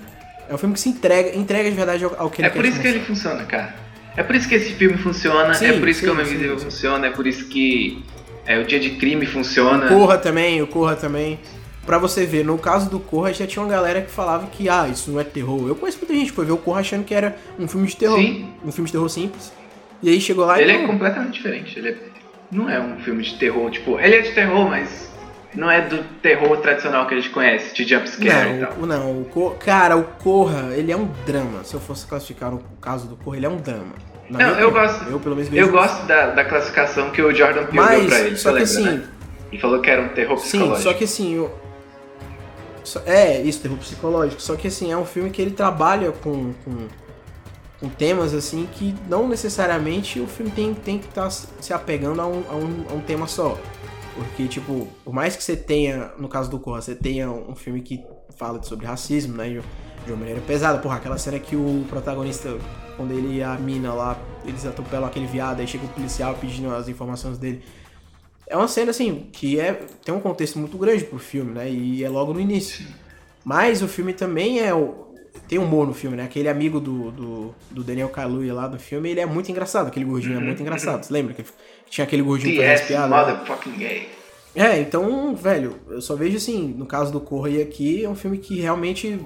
[0.48, 2.62] É um filme que se entrega, entrega de verdade ao, ao que É ele por
[2.62, 3.74] quer isso que ele funciona, cara.
[4.16, 6.24] É por isso que esse filme funciona, Sim, é por isso que sim, o Homem
[6.24, 8.04] Invisível funciona, é por isso que
[8.46, 9.88] é, o Dia de Crime funciona.
[9.88, 11.40] Corra também, o Corra também.
[11.84, 14.86] Pra você ver, no caso do Corra já tinha uma galera que falava que, ah,
[14.88, 15.66] isso não é terror.
[15.68, 17.96] Eu conheço muita gente que foi ver o Corra achando que era um filme de
[17.96, 18.18] terror.
[18.18, 18.48] Sim.
[18.64, 19.52] Um filme de terror simples.
[20.02, 20.76] E aí chegou lá Ele e.
[20.76, 20.86] é não.
[20.88, 21.78] completamente diferente.
[21.78, 21.96] Ele é-
[22.52, 25.10] não é um filme de terror, tipo, ele é de terror, mas
[25.54, 28.76] não é do terror tradicional que a gente conhece, de jumpscare e Não, tal.
[28.80, 31.64] o, não, o Corra, cara, o Corra, ele é um drama.
[31.64, 33.94] Se eu fosse classificar no caso do Corra, ele é um drama.
[34.30, 34.70] Na Não, eu opinião.
[34.88, 35.52] gosto- Eu pelo menos.
[35.52, 38.54] Eu gosto da, da classificação que o Jordan Peele deu pra ele, Mas, só que
[38.58, 39.02] lembra, assim, né?
[39.50, 40.82] Ele falou que era um terror Sim, psicológico.
[40.82, 41.48] só que assim,
[43.06, 44.40] é isso, terror psicológico.
[44.40, 46.88] Só que assim, é um filme que ele trabalha com, com,
[47.80, 52.26] com temas assim que não necessariamente o filme tem, tem que estar se apegando a
[52.26, 53.58] um, a, um, a um tema só.
[54.14, 57.80] Porque, tipo, por mais que você tenha, no caso do Corra, você tenha um filme
[57.80, 58.04] que
[58.36, 59.48] fala sobre racismo, né?
[60.04, 60.78] De uma maneira pesada.
[60.78, 62.58] Porra, aquela cena que o protagonista,
[62.96, 66.74] quando ele e a mina lá, eles atropelam aquele viado, aí chega o policial pedindo
[66.74, 67.62] as informações dele.
[68.52, 71.70] É uma cena, assim, que é, tem um contexto muito grande pro filme, né?
[71.70, 72.84] E é logo no início.
[73.42, 74.70] Mas o filme também é.
[75.48, 76.24] Tem humor no filme, né?
[76.24, 79.86] Aquele amigo do, do, do Daniel Kaluuya lá do filme, ele é muito engraçado.
[79.86, 81.02] Aquele gordinho é muito engraçado.
[81.02, 81.42] Você lembra que
[81.88, 82.86] tinha aquele gordinho T.S.
[82.86, 83.10] piadas?
[83.10, 83.16] né?
[83.16, 84.08] Motherfucking Gay.
[84.54, 88.14] É, então, velho, eu só vejo assim, no caso do Corra e aqui, é um
[88.14, 89.18] filme que realmente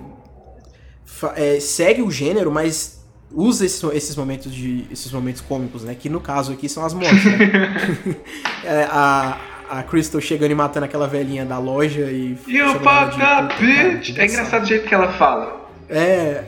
[1.35, 5.95] é, segue o gênero, mas usa esses, esses momentos de esses momentos cômicos, né?
[5.95, 8.17] Que no caso aqui são as mortes, né?
[8.65, 12.37] É, a, a Crystal chegando e matando aquela velhinha da loja e.
[12.47, 14.17] You cara, bitch!
[14.17, 15.69] É engraçado o jeito que ela fala.
[15.89, 16.45] É.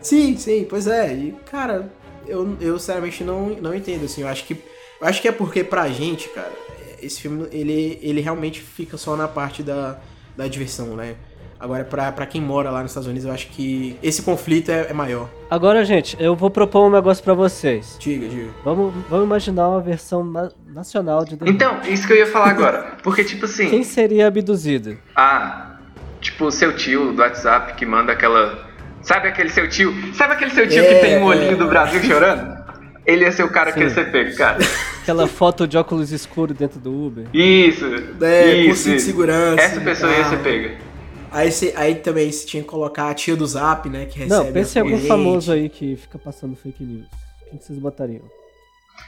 [0.00, 1.12] sim, sim, pois é.
[1.12, 1.90] E, cara,
[2.26, 4.22] eu, eu sinceramente não, não entendo, assim.
[4.22, 4.54] Eu acho que.
[5.00, 6.52] Eu acho que é porque pra gente, cara,
[7.00, 9.98] esse filme, ele, ele realmente fica só na parte da,
[10.36, 11.16] da diversão, né?
[11.60, 14.86] Agora, pra, pra quem mora lá nos Estados Unidos, eu acho que esse conflito é,
[14.90, 15.28] é maior.
[15.50, 17.96] Agora, gente, eu vou propor um negócio pra vocês.
[17.98, 18.50] Diga, diga.
[18.64, 22.50] Vamos, vamos imaginar uma versão na- nacional de The Então, isso que eu ia falar
[22.50, 22.92] agora.
[23.02, 23.68] Porque, tipo assim.
[23.70, 24.96] Quem seria abduzido?
[25.16, 25.78] Ah,
[26.20, 28.68] tipo o seu tio do WhatsApp que manda aquela.
[29.02, 29.92] Sabe aquele seu tio?
[30.14, 31.56] Sabe aquele seu tio É, que tem um olhinho é.
[31.56, 32.56] do Brasil chorando?
[33.04, 33.94] Ele ia ser o cara que ia Sim.
[33.96, 34.58] ser pego, cara.
[35.02, 37.24] Aquela foto de óculos escuros dentro do Uber?
[37.32, 37.84] Isso.
[38.20, 39.60] É, isso, de segurança.
[39.62, 40.30] Essa pessoa ia carro.
[40.36, 40.87] ser pega.
[41.30, 44.06] Aí, cê- aí também você tinha que colocar a tia do Zap, né?
[44.06, 44.44] Que recebe.
[44.46, 47.06] Não, pense em algum famoso aí que fica passando fake news.
[47.48, 48.22] Quem que vocês botariam?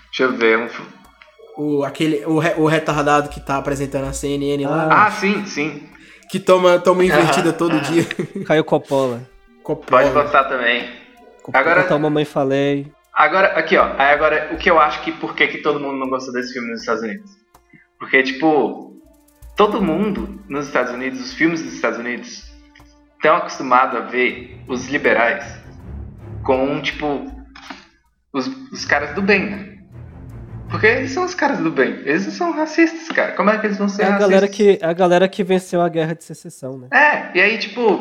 [0.07, 0.59] Deixa eu ver.
[0.59, 0.69] Um...
[1.57, 5.07] O, aquele, o, re- o retardado que tá apresentando a CNN lá.
[5.07, 5.83] Ah, sim, sim.
[6.31, 8.05] Que toma, toma invertida todo dia.
[8.47, 9.23] Caio Coppola.
[9.63, 10.03] Coppola.
[10.03, 10.89] Pode botar também.
[11.53, 12.87] Agora, Botar Mamãe Falei.
[13.13, 13.93] agora, aqui ó.
[13.99, 16.53] Aí agora, o que eu acho que por que, que todo mundo não gosta desse
[16.53, 17.31] filme nos Estados Unidos?
[17.99, 18.90] Porque, tipo,
[19.57, 22.51] todo mundo nos Estados Unidos, os filmes dos Estados Unidos,
[23.17, 25.45] estão acostumados a ver os liberais
[26.43, 27.27] com, tipo,
[28.33, 29.67] os, os caras do bem, né?
[30.71, 32.01] Porque eles são os caras do bem.
[32.05, 33.33] Eles não são racistas, cara.
[33.33, 34.31] Como é que eles vão ser É a racistas?
[34.31, 36.89] galera, que, é a galera que venceu a guerra de secessão, né?
[36.93, 37.99] É, e aí, tipo,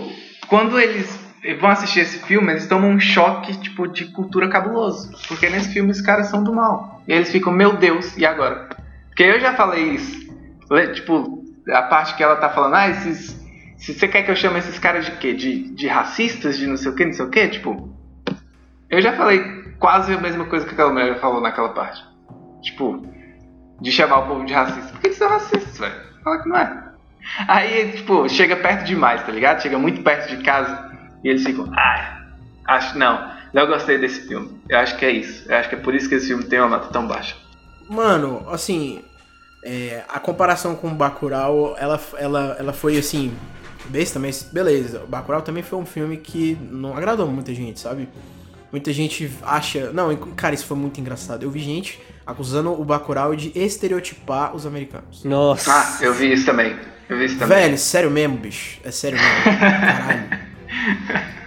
[0.47, 1.19] quando eles
[1.59, 5.11] vão assistir esse filme, eles tomam um choque, tipo, de cultura cabuloso.
[5.27, 7.01] Porque nesse filme os caras são do mal.
[7.07, 8.69] E eles ficam, meu Deus, e agora?
[9.07, 10.29] Porque eu já falei isso.
[10.93, 11.38] Tipo,
[11.71, 13.39] a parte que ela tá falando, ah, esses.
[13.77, 15.33] Se você quer que eu chame esses caras de quê?
[15.33, 17.47] De, de racistas, de não sei o quê, não sei o quê?
[17.47, 17.89] Tipo.
[18.89, 19.41] Eu já falei
[19.79, 22.03] quase a mesma coisa que aquela mulher falou naquela parte.
[22.61, 23.05] Tipo,
[23.79, 24.91] de chamar o povo de racista.
[24.91, 25.95] Por que eles são racistas, velho?
[26.23, 26.89] Fala que não é.
[27.47, 29.61] Aí, tipo, chega perto demais, tá ligado?
[29.61, 30.91] Chega muito perto de casa
[31.23, 32.21] e eles ficam, ah,
[32.67, 34.59] acho não, não gostei desse filme.
[34.69, 35.49] Eu acho que é isso.
[35.51, 37.35] Eu acho que é por isso que esse filme tem uma nota tão baixa.
[37.89, 39.03] Mano, assim,
[39.63, 43.33] é, a comparação com o Bacurau, ela, ela, ela foi assim,
[43.85, 45.03] besta, mas beleza.
[45.03, 48.07] O Bacurau também foi um filme que não agradou muita gente, sabe?
[48.71, 49.91] Muita gente acha...
[49.91, 51.43] Não, cara, isso foi muito engraçado.
[51.43, 55.23] Eu vi gente acusando o Bacurau de estereotipar os americanos.
[55.23, 55.71] Nossa.
[55.73, 56.77] Ah, eu vi isso também.
[57.09, 57.57] Eu vi isso também.
[57.57, 58.79] Velho, sério mesmo, bicho.
[58.83, 59.59] É sério mesmo.
[60.69, 61.38] Caralho.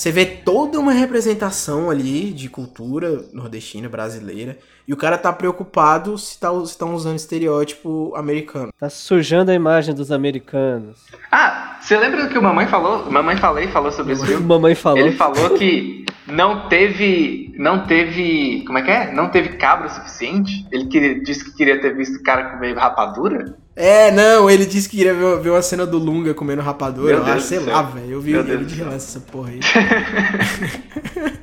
[0.00, 4.56] Você vê toda uma representação ali de cultura nordestina, brasileira,
[4.88, 8.72] e o cara tá preocupado se tá, se tá usando estereótipo americano.
[8.80, 11.04] Tá sujando a imagem dos americanos.
[11.30, 13.10] Ah, você lembra do que o Mamãe falou?
[13.10, 14.42] Mamãe Falei falou sobre esse filme?
[14.42, 15.00] Mamãe falou.
[15.00, 17.52] Ele falou que não teve.
[17.58, 18.64] Não teve.
[18.66, 19.12] Como é que é?
[19.12, 20.66] Não teve cabra o suficiente?
[20.72, 23.54] Ele queria, disse que queria ter visto o cara comer rapadura?
[23.80, 27.16] É, não, ele disse que queria ver, ver uma cena do Lunga comendo rapadura.
[27.16, 28.10] Meu Ah, Deus sei lá, velho.
[28.10, 29.60] Eu vi Meu eu do de relance essa porra aí.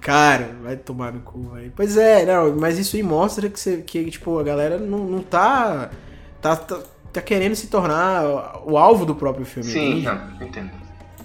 [0.00, 1.70] Cara, vai tomar no cu, velho.
[1.76, 5.22] Pois é, não, mas isso aí mostra que, você, que tipo, a galera não, não
[5.22, 5.90] tá,
[6.40, 6.78] tá, tá.
[7.12, 9.70] tá querendo se tornar o alvo do próprio filme.
[9.70, 10.70] Sim, não, entendo.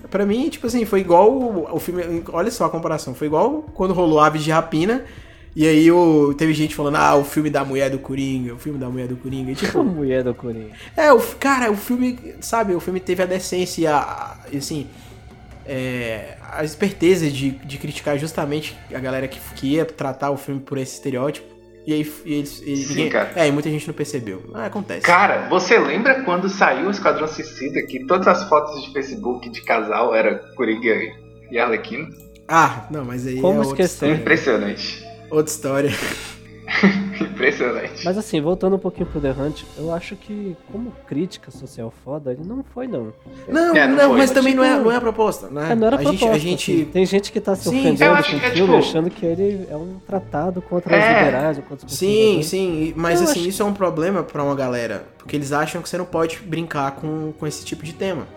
[0.09, 2.23] Pra mim, tipo assim, foi igual o, o filme.
[2.33, 3.15] Olha só a comparação.
[3.15, 5.05] Foi igual quando rolou Aves de Rapina.
[5.55, 8.79] E aí o, teve gente falando, ah, o filme da mulher do Coringa, o filme
[8.79, 9.51] da mulher do Coringa.
[9.51, 10.71] E, A tipo, mulher do Coringa.
[10.97, 14.87] é, o, cara, o filme, sabe, o filme teve a decência e a, e, assim,
[15.65, 20.59] é, a esperteza de, de criticar justamente a galera que, que ia tratar o filme
[20.59, 21.53] por esse estereótipo.
[21.85, 22.61] E aí e eles.
[22.65, 23.31] e Sim, ninguém- cara.
[23.35, 24.49] É, e muita gente não percebeu.
[24.53, 25.01] Ah, acontece.
[25.01, 29.61] Cara, você lembra quando saiu o Esquadrão Suicida que todas as fotos de Facebook de
[29.63, 30.95] casal era Coringa
[31.51, 32.07] e Arlequino?
[32.47, 34.15] Ah, não, mas aí Como é esquecer?
[34.15, 35.02] Impressionante.
[35.33, 35.89] Outra história.
[37.19, 38.03] Impressionante.
[38.05, 42.31] Mas assim, voltando um pouquinho pro The Hunt, eu acho que como crítica social foda,
[42.31, 43.13] ele não foi não.
[43.47, 44.17] Não, É, não não, foi.
[44.19, 45.71] mas também não é, Tipo, não é a proposta, né?
[45.71, 46.25] É, não era a proposta.
[46.25, 46.85] gente, a gente assim.
[46.85, 49.25] Tem gente que tá se Sim, ofendendo eu com o é, filme, tipo- achando que
[49.25, 50.99] ele é um tratado contra É.
[50.99, 54.23] os liberais ou contra os Sim, sim, mas Eu assim, acho- isso é um problema
[54.23, 57.83] pra uma galera, porque eles acham que você não pode brincar com, com esse tipo
[57.83, 58.27] de tema.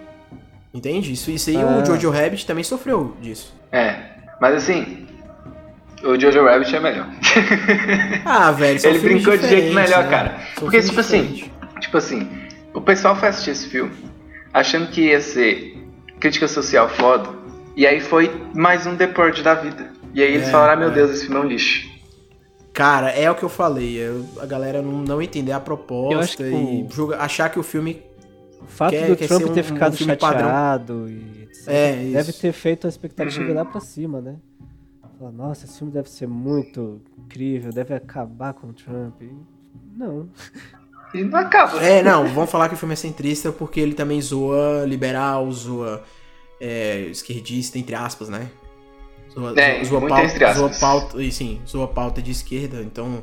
[0.74, 1.12] Entende?
[1.12, 1.80] Isso, isso aí Ah.
[1.82, 3.54] o Jojo Rabbit também sofreu disso.
[3.72, 3.98] É,
[4.40, 5.06] mas assim,
[6.06, 7.06] o Jojo Rabbit é melhor.
[8.24, 10.10] Ah, velho, Ele brincou de jeito melhor, né?
[10.10, 10.28] cara.
[10.54, 11.56] São Porque, tipo assim, diferentes.
[11.80, 12.28] Tipo assim,
[12.74, 13.92] o pessoal foi assistir esse filme
[14.52, 15.76] achando que ia ser
[16.18, 17.28] crítica social foda,
[17.76, 19.90] e aí foi mais um The Purge da vida.
[20.14, 20.94] E aí eles É, falaram, ah, meu é.
[20.94, 21.86] Deus, esse filme é um lixo.
[22.72, 25.64] Cara, é o que eu falei, eu- a galera não, não entender a Eu acho
[25.64, 28.02] proposta que e o- julga- achar que o filme
[28.62, 30.40] O fato Quer- do quer Trump ser um- ter um ficado filme padrão.
[30.40, 32.40] chateado e etc, É, deve isso.
[32.40, 33.54] ter feito a expectativa Uhum.
[33.54, 34.36] lá pra cima, né?
[35.18, 39.22] Falar, nossa, esse filme deve ser muito incrível, deve acabar com o Trump.
[39.22, 39.32] E
[39.96, 40.28] Não.
[41.14, 41.82] E não acaba.
[41.82, 46.02] É, não, vamos falar que o filme é centrista porque ele também zoa liberal, zoa
[46.60, 48.50] é, esquerdista, entre aspas, né?
[49.32, 50.58] Zoa, É, zoa, muito pauta, entre aspas.
[50.58, 53.22] zoa pauta, e sim, zoa pauta de esquerda, então...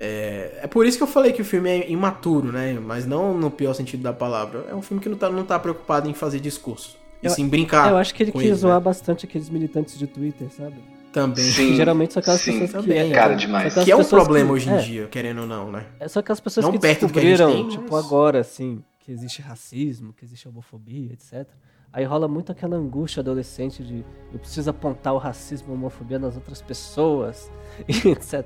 [0.00, 2.74] É, é por isso que eu falei que o filme é imaturo, né?
[2.80, 4.64] Mas não no pior sentido da palavra.
[4.70, 6.96] É um filme que não tá, não tá preocupado em fazer discurso.
[7.20, 8.80] E Eu- sim brincar eu acho que ele quis ele, zoar né?
[8.84, 10.76] bastante aqueles militantes de Twitter, sabe?
[11.12, 11.44] Também.
[11.44, 12.58] Sim, geralmente são aquelas sim.
[12.60, 12.90] pessoas que.
[12.92, 13.74] Também, cara, são demais.
[13.74, 15.86] Que é um problema que- hoje em é, dia, querendo ou não, né?
[16.00, 18.04] É só aquelas pessoas Não que perto do que a gente descobriram, tem, tipo, mas-
[18.06, 21.46] agora, assim, que existe racismo, que existe homofobia, etc.
[21.92, 26.18] Aí rola muito aquela angústia adolescente de eu preciso apontar o racismo e a homofobia
[26.18, 27.50] nas outras pessoas,
[27.88, 28.44] e etc.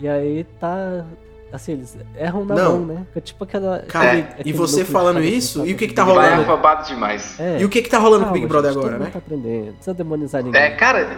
[0.00, 1.04] E aí tá.
[1.52, 2.78] Assim, eles erram na Não.
[2.78, 3.06] mão, né?
[3.14, 3.78] É tipo aquela.
[3.88, 6.42] Cara, aquele- e você falando isso, e o que que tá Vai rolando?
[6.42, 7.38] afobado demais.
[7.38, 7.60] É.
[7.60, 9.10] E o que que tá rolando com o Big Brother gente, agora, né?
[9.12, 9.66] Tá aprendendo.
[9.66, 10.60] Não precisa demonizar ninguém.
[10.60, 11.08] É, cara,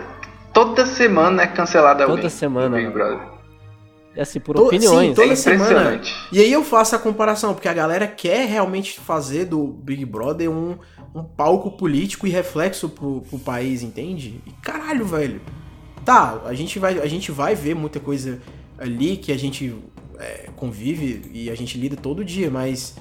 [0.65, 2.17] toda semana é cancelado alguém.
[2.17, 2.95] Toda semana, Big mano.
[2.95, 3.39] Brother.
[4.17, 5.11] É assim, por opiniões.
[5.11, 5.65] sim, toda é semana.
[5.65, 6.15] impressionante.
[6.33, 10.51] E aí eu faço a comparação, porque a galera quer realmente fazer do Big Brother
[10.51, 10.77] um,
[11.15, 14.41] um palco político e reflexo pro, pro país, entende?
[14.45, 15.41] E caralho, velho.
[16.05, 18.41] Tá, a gente vai, a gente vai ver muita coisa
[18.77, 19.77] ali que a gente
[20.19, 22.97] é, convive e a gente lida todo dia, mas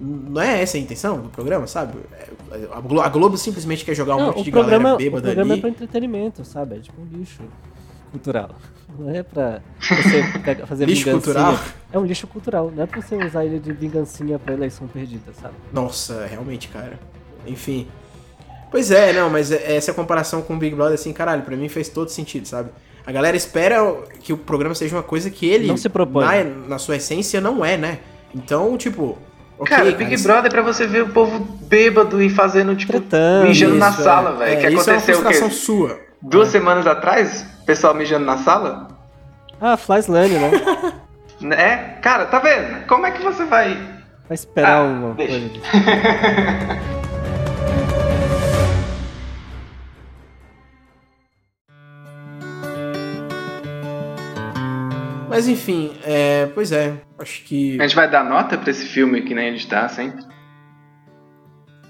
[0.00, 1.98] não é essa a intenção do programa, sabe?
[2.12, 4.94] É, a, Glo- a Globo simplesmente quer jogar um Não, monte o de programa, galera
[4.94, 5.60] o bêbada programa é ali.
[5.60, 6.76] pra entretenimento, sabe?
[6.76, 7.42] É tipo um lixo
[8.10, 8.50] cultural.
[8.98, 10.22] Não é pra você
[10.66, 11.12] fazer Lixo vingancinha.
[11.12, 11.58] cultural?
[11.92, 15.32] É um lixo cultural, não é pra você usar ele de vingancinha pra eleição perdida,
[15.40, 15.54] sabe?
[15.72, 16.98] Nossa, realmente, cara.
[17.46, 17.86] Enfim.
[18.70, 21.68] Pois é, não, mas é- essa comparação com o Big Brother, assim, caralho, pra mim
[21.68, 22.70] fez todo sentido, sabe?
[23.06, 23.80] A galera espera
[24.20, 26.24] que o programa seja uma coisa que ele, Não se propõe.
[26.24, 27.98] Na, na sua essência, não é, né?
[28.34, 29.16] Então, tipo,
[29.60, 32.92] ok, Cara, Big isso- Brother é pra você ver o povo bêbado e fazendo, tipo,
[32.92, 34.36] Tretando, mijando na isso, sala, é.
[34.38, 34.52] velho.
[34.52, 35.54] É, que isso é uma aconteceu o quê?
[35.54, 36.00] sua.
[36.22, 38.88] Duas semanas atrás, o pessoal mijando na sala?
[39.60, 40.50] Ah, Flyslane, né?
[41.56, 42.86] É, cara, tá vendo?
[42.86, 43.70] Como é que você vai.
[44.28, 45.40] Vai esperar Ah, uma deixa.
[45.40, 45.50] coisa
[55.40, 57.80] Mas enfim, é, pois é, acho que...
[57.80, 60.22] A gente vai dar nota pra esse filme que nem a gente tá sempre?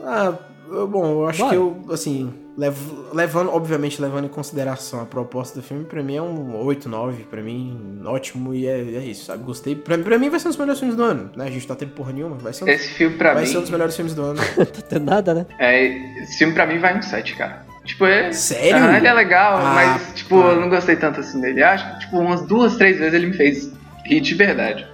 [0.00, 0.32] Ah,
[0.70, 1.50] eu- bom, eu acho Bora.
[1.50, 6.14] que eu, assim, levo- levando, obviamente, levando em consideração a proposta do filme, pra mim
[6.14, 9.42] é um 8, 9, pra mim, ótimo, e é, é isso, sabe?
[9.42, 9.74] Gostei.
[9.74, 11.46] Pra, pra mim vai ser um dos melhores filmes do ano, né?
[11.46, 13.48] A gente tá tendo porra nenhuma, vai ser um, Esse filme pra vai mim.
[13.48, 14.40] ser um dos melhores filmes do ano.
[14.56, 15.46] Tá tendo nada, né?
[15.58, 15.86] É,
[16.22, 17.68] esse filme pra mim vai um 7, cara.
[17.84, 18.30] Tipo, é.
[18.32, 18.76] Sério?
[18.76, 21.62] Aham, ele é legal, Ah, mas, tipo, eu não gostei tanto assim dele.
[21.62, 23.72] Acho que, tipo, umas duas, três vezes ele me fez
[24.04, 24.86] rir de verdade.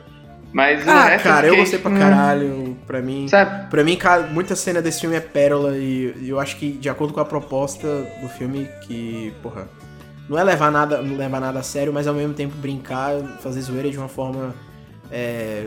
[0.53, 2.77] Mas o Ah, resto cara, eu fiquei, gostei pra hum, caralho.
[2.87, 3.69] Pra mim, Sabe?
[3.69, 6.89] pra mim, cara, muita cena desse filme é pérola e, e eu acho que, de
[6.89, 7.87] acordo com a proposta
[8.23, 9.69] do filme, que, porra,
[10.29, 13.13] não é levar nada, não levar nada a sério, mas ao mesmo tempo brincar,
[13.43, 14.55] fazer zoeira de uma forma
[15.11, 15.67] é,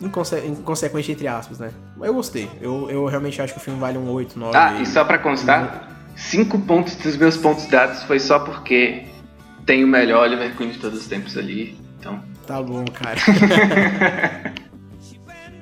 [0.00, 1.70] inconse- inconsequente, entre aspas, né?
[2.02, 2.50] Eu gostei.
[2.60, 4.56] Eu, eu realmente acho que o filme vale um 8, 9.
[4.56, 5.88] Ah, e só pra constar,
[6.18, 9.04] cinco pontos dos meus pontos dados foi só porque
[9.64, 11.78] tem o melhor Oliver Queen de todos os tempos ali.
[11.98, 13.18] Então, Tá bom, cara.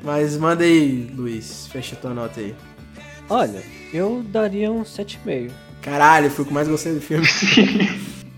[0.02, 1.66] mas manda aí, Luiz.
[1.68, 2.54] Fecha tua nota aí.
[3.28, 3.60] Olha,
[3.92, 5.50] eu daria um 7,5.
[5.82, 7.26] Caralho, foi o que mais gostei do filme.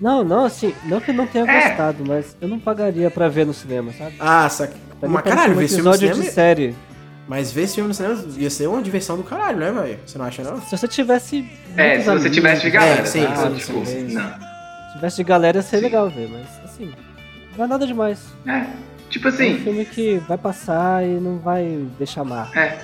[0.01, 1.69] Não, não, assim, não que eu não tenha É.
[1.69, 4.15] gostado, mas eu não pagaria pra ver no cinema, sabe?
[4.21, 4.75] Ah, saca.
[5.03, 6.29] Mas parece caralho, um ver esse filme episódio cinema.
[6.29, 6.75] de série.
[7.29, 9.99] Mas ver esse filme no cinema ia ser uma diversão do caralho, né, velho?
[10.07, 10.61] Você não acha, não?
[10.63, 11.47] Se você tivesse.
[11.77, 13.37] é, se você amigos, tivesse de galera, É, sim, tá?
[13.37, 14.19] sim, tipo, sim, sim.
[14.19, 16.91] Se tivesse de galera ia ser legal ver, mas assim,
[17.57, 18.19] não é nada demais.
[18.47, 18.65] É,
[19.11, 22.59] tipo É um assim, filme que vai passar e não vai deixar marca.
[22.59, 22.79] é,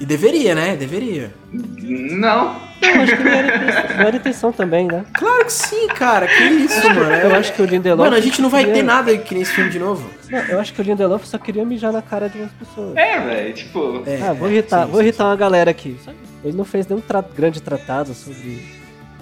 [0.00, 0.76] E deveria, né?
[0.76, 1.32] Deveria.
[1.52, 2.72] não.
[2.82, 5.04] Não, acho que não era, intenção, não era intenção também, né?
[5.14, 6.26] Claro que sim, cara.
[6.26, 7.14] Que isso, mano.
[7.14, 8.00] Eu acho que o Lindelof.
[8.00, 10.10] Mano, a gente não vai queria- ter nada que nesse filme de novo.
[10.28, 12.96] Não, eu acho que o Lindelof só queria mijar na cara de umas pessoas.
[12.96, 14.02] É, velho, tipo.
[14.04, 15.96] É, ah, vou é, irritar, sim, vou sim, irritar uma galera aqui.
[16.44, 18.66] Ele não fez nenhum tra- grande tratado sobre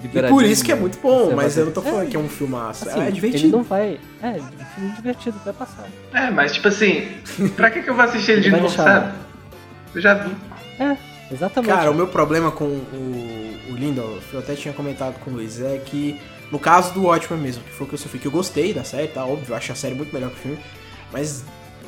[0.03, 1.91] E por isso que é muito bom, mas eu não tô conservadorismo.
[1.91, 2.89] falando que é um filmaço.
[2.89, 3.43] Assim, é divertido.
[3.45, 3.99] Ele não vai.
[4.23, 5.85] É, é um filme divertido, vai passar.
[6.15, 7.09] É, mas tipo assim,
[7.55, 8.83] pra que, que eu vou assistir ele de novo, deixar.
[8.83, 9.13] sabe?
[9.93, 10.31] Eu já vi.
[10.83, 10.97] É,
[11.33, 11.71] exatamente.
[11.73, 15.61] Cara, o meu problema com o, o Lindelof, eu até tinha comentado com o Luiz,
[15.61, 16.19] é que
[16.51, 18.83] no caso do Watchmen mesmo, que foi o que eu sofri, que eu gostei da
[18.83, 19.23] série, tá?
[19.25, 20.59] Óbvio, eu acho a série muito melhor que o filme,
[21.11, 21.43] mas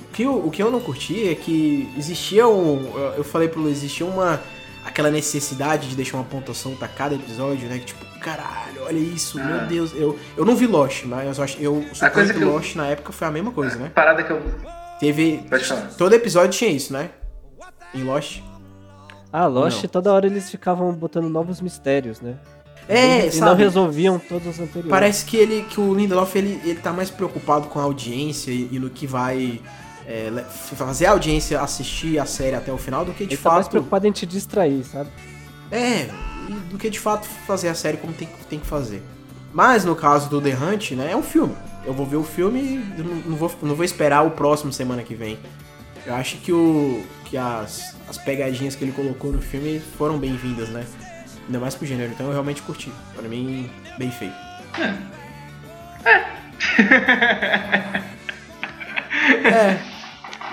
[0.09, 2.91] o que eu, o que eu não curti é que existia um.
[3.17, 4.39] eu- falei pro Luiz, existia uma.
[4.85, 7.79] aquela necessidade de deixar uma pontuação pra cada episódio, né?
[7.79, 9.43] Que tipo, caralho, olha isso, Ah.
[9.43, 9.91] meu Deus.
[9.95, 12.75] Eu, eu não vi Lost, mas eu, acho- eu suponho coisa que, que eu- Lost
[12.75, 13.91] na época foi a mesma coisa, né?
[13.95, 14.41] Parada que eu.
[14.99, 15.43] Teve.
[15.49, 15.89] Pode falar.
[15.97, 17.09] Todo episódio tinha isso, né?
[17.93, 18.39] Em Lost.
[19.33, 19.89] Ah, Lost, Não.
[19.89, 22.35] toda hora eles ficavam botando novos mistérios, né?
[22.87, 23.49] É, e sabe?
[23.51, 24.89] não resolviam todos os anteriores.
[24.89, 28.69] Parece que ele, que o Lindelof ele, ele tá mais preocupado com a audiência e,
[28.71, 29.59] e no que vai
[30.05, 33.49] é, fazer a audiência assistir a série até o final do que de Ele tá
[33.51, 35.09] mais fato preocupado em te distrair, sabe?
[35.71, 36.09] é
[36.47, 39.01] e do que de fato fazer a série como tem, que- tem que fazer.
[39.53, 41.55] Mas no caso do The Hunt, né, é um filme.
[41.85, 45.15] Eu vou ver o filme e não vou, não vou esperar o próximo semana que
[45.15, 45.39] vem.
[46.05, 47.01] Eu acho que o
[47.33, 50.85] que as, as pegadinhas que ele colocou no filme foram bem-vindas, né?
[51.47, 52.91] Ainda mais pro gênero, então eu realmente curti.
[53.15, 53.67] Pra mim,
[53.97, 54.35] bem feito.
[59.43, 59.79] É,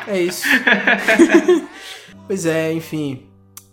[0.08, 0.46] é isso.
[2.26, 3.26] pois é, enfim.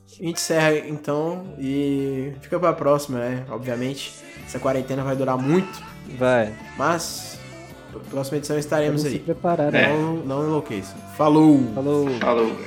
[0.06, 3.46] A gente encerra então e fica pra próxima, né?
[3.50, 4.12] Obviamente,
[4.46, 5.82] essa quarentena vai durar muito,
[6.20, 6.54] Vai.
[6.78, 7.40] mas
[7.94, 9.20] na próxima edição Vamos estaremos se aí.
[9.20, 9.88] preparar, né?
[9.88, 10.94] Não, não enlouqueça.
[11.16, 11.72] Falou!
[11.74, 12.10] Falou.
[12.20, 12.58] Falou.